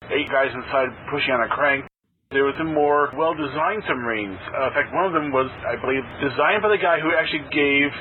[0.09, 1.85] eight guys inside pushing on a crank.
[2.33, 4.41] There were some more well-designed submarines.
[4.41, 7.45] Uh, in fact, one of them was, I believe, designed by the guy who actually
[7.53, 7.93] gave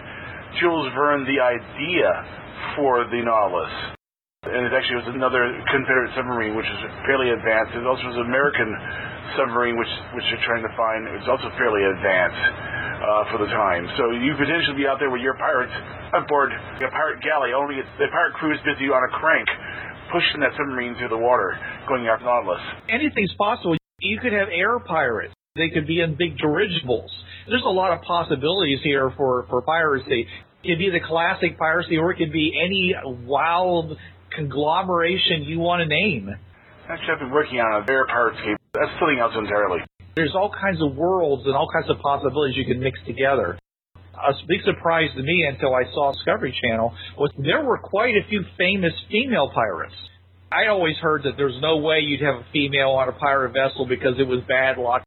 [0.59, 2.09] Jules Verne the idea
[2.75, 3.99] for the Nautilus
[4.43, 7.79] and it actually was another Confederate submarine, which is fairly advanced.
[7.79, 8.69] It also was an American
[9.39, 11.07] submarine, which which they're trying to find.
[11.07, 12.43] It was also fairly advanced
[13.03, 13.87] uh, for the time.
[13.95, 15.71] So you potentially be out there with your pirates
[16.11, 19.47] aboard a pirate galley, only it's, the pirate crew is busy on a crank,
[20.11, 22.61] pushing that submarine through the water, going after Nautilus.
[22.87, 23.75] Anything's possible.
[23.99, 25.33] You could have air pirates.
[25.55, 27.11] They could be in big dirigibles.
[27.47, 30.25] There's a lot of possibilities here for, for piracy.
[30.63, 33.97] It could be the classic piracy, or it could be any wild
[34.35, 36.29] conglomeration you want to name.
[36.89, 38.57] Actually, I've been working on a air pirate escape.
[38.73, 39.79] That's something else entirely.
[40.15, 43.57] There's all kinds of worlds and all kinds of possibilities you can mix together.
[44.13, 48.27] A big surprise to me until I saw Discovery Channel was there were quite a
[48.29, 49.95] few famous female pirates.
[50.51, 53.87] I always heard that there's no way you'd have a female on a pirate vessel
[53.87, 55.03] because it was bad luck.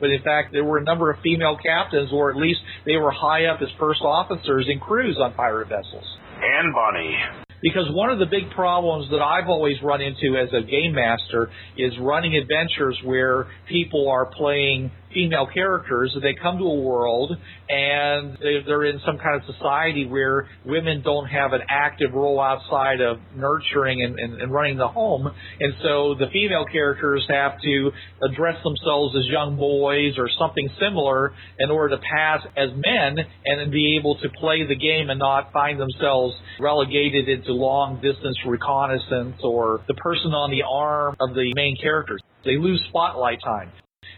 [0.00, 3.12] But in fact, there were a number of female captains, or at least they were
[3.12, 6.04] high up as first officers and crews on pirate vessels.
[6.42, 7.16] Anne Bonny.
[7.62, 11.50] Because one of the big problems that I've always run into as a game master
[11.76, 16.16] is running adventures where people are playing female characters.
[16.20, 17.36] They come to a world
[17.68, 23.00] and they're in some kind of society where women don't have an active role outside
[23.00, 25.26] of nurturing and, and, and running the home.
[25.60, 27.90] And so the female characters have to
[28.22, 33.72] address themselves as young boys or something similar in order to pass as men and
[33.72, 39.36] be able to play the game and not find themselves relegated into long distance reconnaissance
[39.42, 42.20] or the person on the arm of the main characters.
[42.44, 43.70] They lose spotlight time.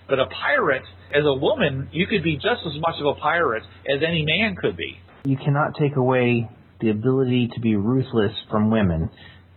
[0.09, 0.85] But a pirate,
[1.15, 4.57] as a woman, you could be just as much of a pirate as any man
[4.57, 4.99] could be.
[5.25, 6.49] You cannot take away
[6.81, 9.11] the ability to be ruthless from women.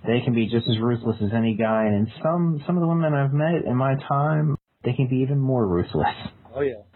[0.06, 3.14] They can be just as ruthless as any guy, and some some of the women
[3.14, 6.16] I've met in my time, they can be even more ruthless.
[6.56, 6.87] Oh yeah.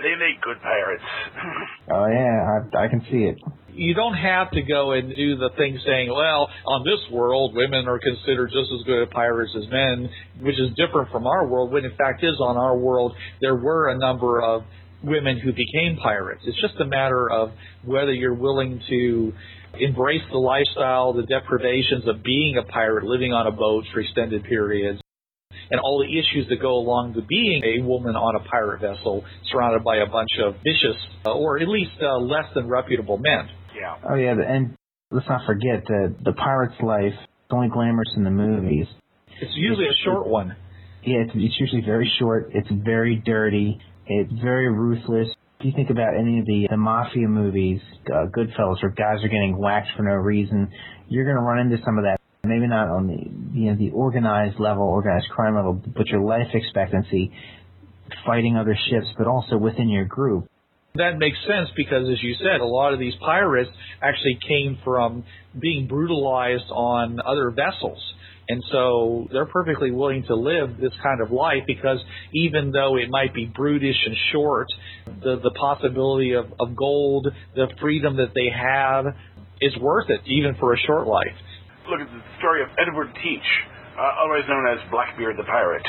[0.00, 1.02] Arr, they make good pirates.
[1.92, 3.38] oh yeah, I, I can see it.
[3.72, 7.86] You don't have to go and do the thing saying, well, on this world, women
[7.86, 11.72] are considered just as good at pirates as men, which is different from our world,
[11.72, 14.62] when in fact is on our world, there were a number of
[15.02, 16.42] women who became pirates.
[16.46, 17.52] It's just a matter of
[17.84, 19.32] whether you're willing to
[19.78, 24.44] embrace the lifestyle, the deprivations of being a pirate, living on a boat for extended
[24.44, 25.00] periods,
[25.70, 29.24] and all the issues that go along with being a woman on a pirate vessel
[29.50, 33.48] surrounded by a bunch of vicious uh, or at least uh, less than reputable men.
[33.74, 33.96] Yeah.
[34.08, 34.76] Oh yeah, and
[35.10, 38.86] let's not forget that the pirate's life is only glamorous in the movies.
[39.40, 40.56] It's usually a short one.
[41.02, 42.50] Yeah, it's, it's usually very short.
[42.52, 43.80] It's very dirty.
[44.06, 45.28] It's very ruthless.
[45.60, 49.28] If you think about any of the, the mafia movies, uh, Goodfellas, where guys are
[49.28, 50.70] getting whacked for no reason,
[51.08, 52.19] you're going to run into some of that
[52.50, 56.48] maybe not on the you know the organized level, organized crime level, but your life
[56.52, 57.32] expectancy,
[58.26, 60.48] fighting other ships, but also within your group.
[60.96, 63.70] That makes sense because, as you said, a lot of these pirates
[64.02, 65.24] actually came from
[65.58, 67.98] being brutalized on other vessels.
[68.48, 71.98] And so they're perfectly willing to live this kind of life because
[72.34, 74.66] even though it might be brutish and short,
[75.06, 79.14] the, the possibility of, of gold, the freedom that they have
[79.60, 81.36] is worth it, even for a short life
[81.88, 83.48] look at the story of Edward Teach,
[83.96, 85.86] uh, otherwise known as Blackbeard the Pirate.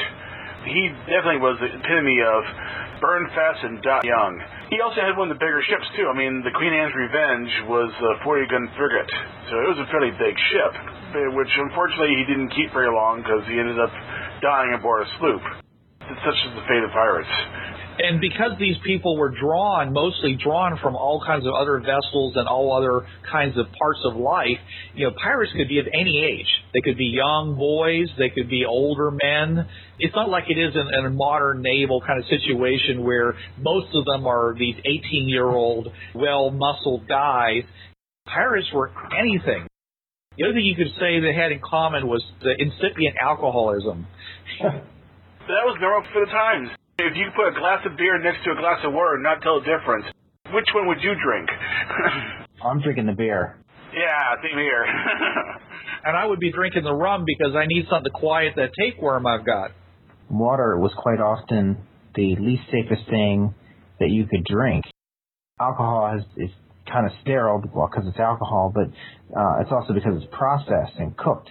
[0.61, 2.41] He definitely was the epitome of
[3.01, 4.37] burn fast and die young.
[4.69, 6.05] He also had one of the bigger ships too.
[6.05, 9.09] I mean, the Queen Anne's Revenge was a 40-gun frigate,
[9.49, 10.73] so it was a fairly big ship,
[11.33, 13.89] which unfortunately he didn't keep very long because he ended up
[14.45, 15.41] dying aboard a sloop.
[16.21, 17.33] Such is the fate of pirates
[18.04, 22.47] and because these people were drawn, mostly drawn from all kinds of other vessels and
[22.47, 24.58] all other kinds of parts of life,
[24.95, 26.47] you know, pirates could be of any age.
[26.74, 29.68] They could be young boys, they could be older men.
[29.99, 33.93] It's not like it is in, in a modern naval kind of situation where most
[33.93, 37.64] of them are these 18 year old, well muscled guys.
[38.26, 39.68] Pirates were anything.
[40.38, 44.08] The other thing you could say they had in common was the incipient alcoholism.
[44.62, 46.70] that was normal for the times.
[47.02, 49.41] If you put a glass of beer next to a glass of water and not
[49.41, 50.06] tell the difference,
[50.54, 51.49] which one would you drink?
[52.64, 53.58] I'm drinking the beer.
[53.93, 54.86] Yeah, same here.
[56.06, 59.26] and I would be drinking the rum because I need something to quiet that tapeworm
[59.26, 59.72] I've got.
[60.30, 61.78] Water was quite often
[62.16, 63.56] the least safest thing
[63.99, 64.86] that you could drink.
[65.60, 66.52] Alcohol is, is
[66.91, 68.88] kind of sterile, well, because it's alcohol, but
[69.36, 71.49] uh, it's also because it's processed and cooked.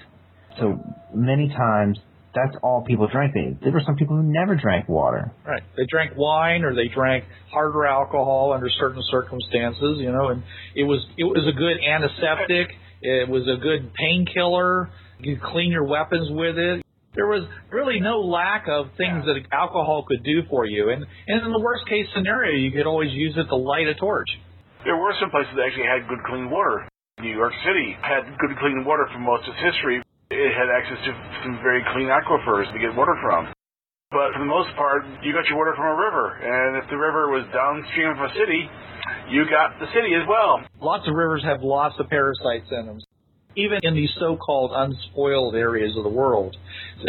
[0.58, 0.78] So
[1.14, 1.98] many times
[2.34, 3.34] that's all people drank.
[3.34, 5.32] They, there were some people who never drank water.
[5.46, 5.62] Right.
[5.76, 10.42] They drank wine or they drank harder alcohol under certain circumstances, you know, and
[10.74, 12.70] it was it was a good antiseptic.
[13.02, 14.90] It was a good painkiller.
[15.18, 16.84] You could clean your weapons with it.
[17.14, 20.90] There was really no lack of things that alcohol could do for you.
[20.90, 23.94] And, and in the worst case scenario, you could always use it to light a
[23.94, 24.28] torch.
[24.84, 26.86] There were some places that actually had good clean water.
[27.18, 30.00] New York City had good clean water for most of its history
[30.30, 31.12] it had access to
[31.42, 33.50] some very clean aquifers to get water from.
[34.10, 36.98] But for the most part, you got your water from a river, and if the
[36.98, 38.66] river was downstream of a city,
[39.30, 40.62] you got the city as well.
[40.80, 42.98] Lots of rivers have lots of parasites in them.
[43.56, 46.56] Even in these so-called unspoiled areas of the world,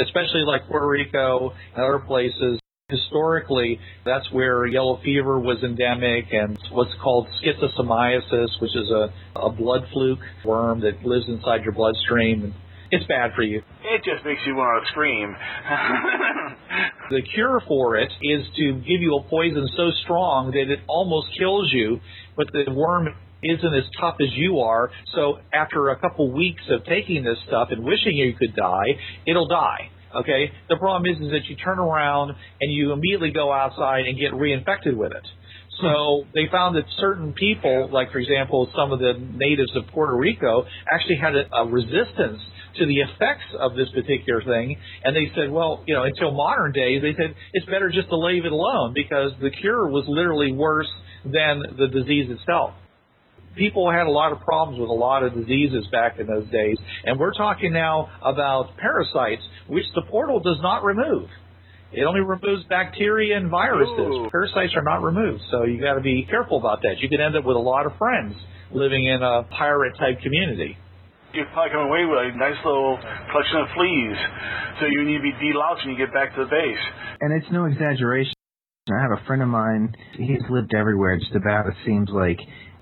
[0.02, 2.60] especially like Puerto Rico and other places,
[2.90, 9.52] historically, that's where yellow fever was endemic and what's called schistosomiasis, which is a, a
[9.52, 12.54] blood fluke worm that lives inside your bloodstream
[12.92, 13.62] it's bad for you.
[13.84, 15.36] It just makes you want to scream.
[17.10, 21.28] the cure for it is to give you a poison so strong that it almost
[21.38, 22.00] kills you,
[22.36, 23.08] but the worm
[23.44, 24.92] isn't as tough as you are.
[25.16, 29.48] So after a couple weeks of taking this stuff and wishing you could die, it'll
[29.48, 29.90] die.
[30.16, 30.52] Okay.
[30.70, 34.34] The problem is, is that you turn around and you immediately go outside and get
[34.34, 35.26] reinfected with it.
[35.80, 40.16] So they found that certain people, like for example, some of the natives of Puerto
[40.16, 42.42] Rico, actually had a, a resistance
[42.78, 46.72] to the effects of this particular thing, and they said, well, you know, until modern
[46.72, 50.52] days, they said it's better just to leave it alone because the cure was literally
[50.52, 50.90] worse
[51.24, 52.72] than the disease itself.
[53.56, 56.78] People had a lot of problems with a lot of diseases back in those days,
[57.04, 61.28] and we're talking now about parasites, which the portal does not remove.
[61.92, 64.00] It only removes bacteria and viruses.
[64.00, 64.30] Ooh.
[64.32, 67.00] Parasites are not removed, so you got to be careful about that.
[67.00, 68.34] You could end up with a lot of friends
[68.72, 70.78] living in a pirate type community.
[71.34, 73.00] You're probably coming away with a nice little
[73.32, 74.18] collection of fleas.
[74.80, 76.84] So you need to be deloused when you get back to the base.
[77.20, 78.34] And it's no exaggeration.
[78.90, 79.94] I have a friend of mine.
[80.18, 81.68] He's lived everywhere, just about.
[81.68, 82.40] It seems like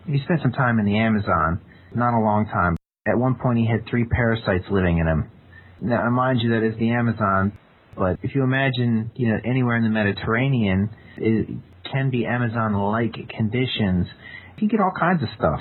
[0.08, 1.62] he spent some time in the Amazon,
[1.94, 2.78] not a long time.
[3.08, 5.32] At one point, he had three parasites living in him.
[5.82, 7.58] Now, mind you, that is the Amazon.
[8.00, 11.50] But if you imagine, you know, anywhere in the Mediterranean, it
[11.92, 14.08] can be Amazon-like conditions.
[14.58, 15.60] You get all kinds of stuff.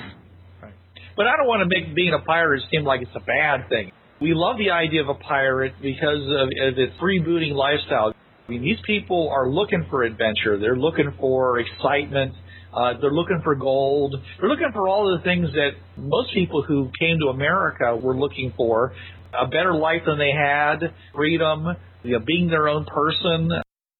[1.17, 3.91] But I don't want to make being a pirate seem like it's a bad thing.
[4.21, 8.13] We love the idea of a pirate because of, of its freebooting lifestyle.
[8.47, 10.57] I mean, these people are looking for adventure.
[10.57, 12.33] They're looking for excitement.
[12.73, 14.15] Uh, they're looking for gold.
[14.39, 18.53] They're looking for all the things that most people who came to America were looking
[18.55, 18.93] for.
[19.33, 21.67] A better life than they had, freedom,
[22.03, 23.51] you know, being their own person,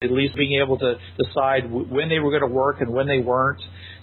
[0.02, 3.18] at least being able to decide when they were going to work and when they
[3.18, 3.60] weren't.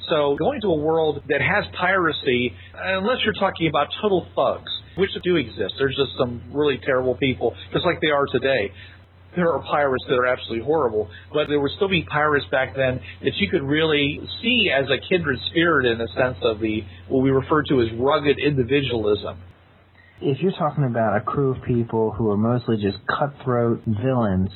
[0.10, 5.10] So going to a world that has piracy, unless you're talking about total thugs, which
[5.24, 8.72] do exist, there's just some really terrible people, just like they are today.
[9.36, 13.02] There are pirates that are absolutely horrible, but there would still be pirates back then
[13.24, 17.22] that you could really see as a kindred spirit in the sense of the what
[17.22, 19.38] we refer to as rugged individualism.
[20.20, 24.50] If you're talking about a crew of people who are mostly just cutthroat villains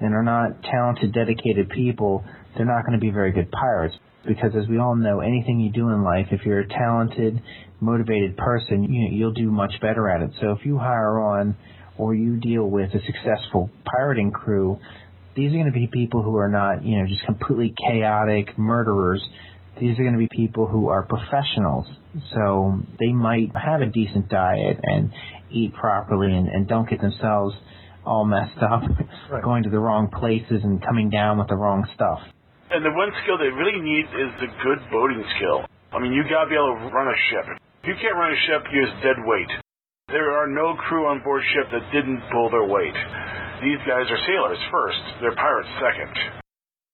[0.00, 2.24] and are not talented, dedicated people,
[2.56, 3.94] they're not going to be very good pirates.
[4.26, 7.40] Because as we all know, anything you do in life, if you're a talented,
[7.80, 10.30] motivated person, you, you'll do much better at it.
[10.40, 11.56] So if you hire on
[11.96, 14.80] or you deal with a successful pirating crew,
[15.36, 19.24] these are going to be people who are not, you know, just completely chaotic murderers.
[19.80, 21.86] These are going to be people who are professionals.
[22.34, 25.10] So they might have a decent diet and
[25.50, 27.54] eat properly and, and don't get themselves
[28.06, 28.82] all messed up,
[29.30, 29.42] Right.
[29.42, 32.20] going to the wrong places and coming down with the wrong stuff.
[32.70, 35.64] And the one skill they really need is the good boating skill.
[35.92, 37.46] I mean, you gotta be able to run a ship.
[37.82, 39.50] If you can't run a ship, you're just dead weight.
[40.08, 42.94] There are no crew on board ship that didn't pull their weight.
[43.62, 45.00] These guys are sailors first.
[45.20, 46.43] They're pirates second.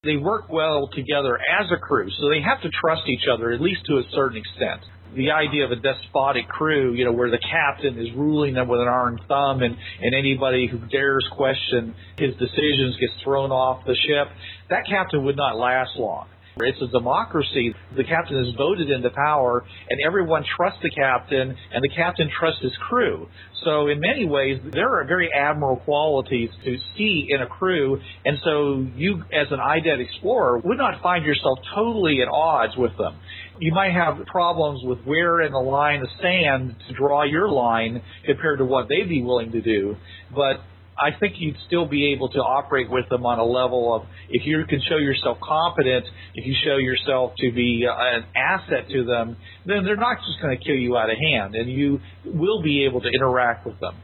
[0.03, 3.61] They work well together as a crew, so they have to trust each other at
[3.61, 4.81] least to a certain extent.
[5.15, 8.81] The idea of a despotic crew, you know, where the captain is ruling them with
[8.81, 13.95] an iron thumb and, and anybody who dares question his decisions gets thrown off the
[13.95, 14.29] ship,
[14.71, 16.29] that captain would not last long.
[16.59, 17.75] It's a democracy.
[17.97, 22.63] The captain is voted into power, and everyone trusts the captain, and the captain trusts
[22.63, 23.29] his crew.
[23.65, 28.39] So, in many ways, there are very admirable qualities to see in a crew, and
[28.43, 33.17] so you, as an IDET explorer, would not find yourself totally at odds with them.
[33.59, 38.03] You might have problems with where in the line of sand to draw your line
[38.25, 39.97] compared to what they'd be willing to do,
[40.35, 40.61] but
[41.03, 44.45] I think you'd still be able to operate with them on a level of if
[44.45, 49.05] you can show yourself competent, if you show yourself to be uh, an asset to
[49.05, 52.63] them, then they're not just going to kill you out of hand, and you will
[52.63, 53.97] be able to interact with them.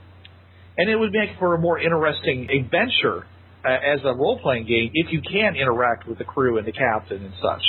[0.79, 3.27] And it would make for a more interesting adventure
[3.63, 6.73] uh, as a role playing game if you can interact with the crew and the
[6.73, 7.63] captain and such.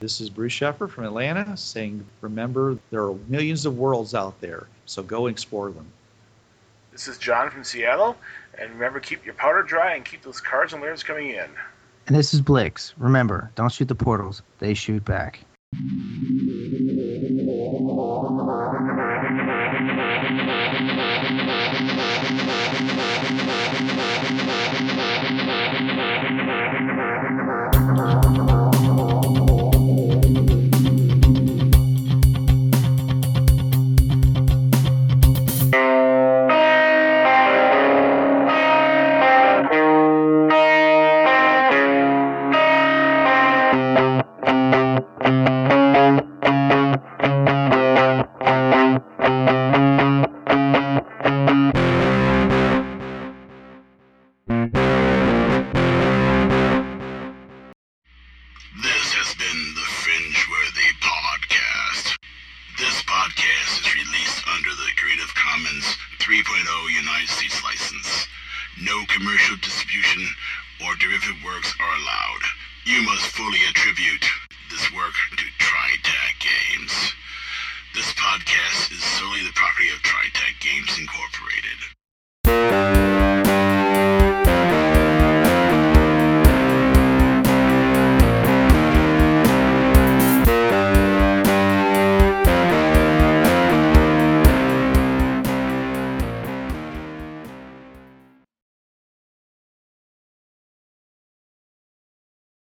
[0.00, 4.68] This is Bruce Sheffer from Atlanta saying, remember, there are millions of worlds out there,
[4.86, 5.92] so go explore them.
[6.98, 8.16] This is John from Seattle,
[8.60, 11.46] and remember, keep your powder dry and keep those cards and layers coming in.
[12.08, 12.92] And this is Blix.
[12.98, 15.38] Remember, don't shoot the portals, they shoot back.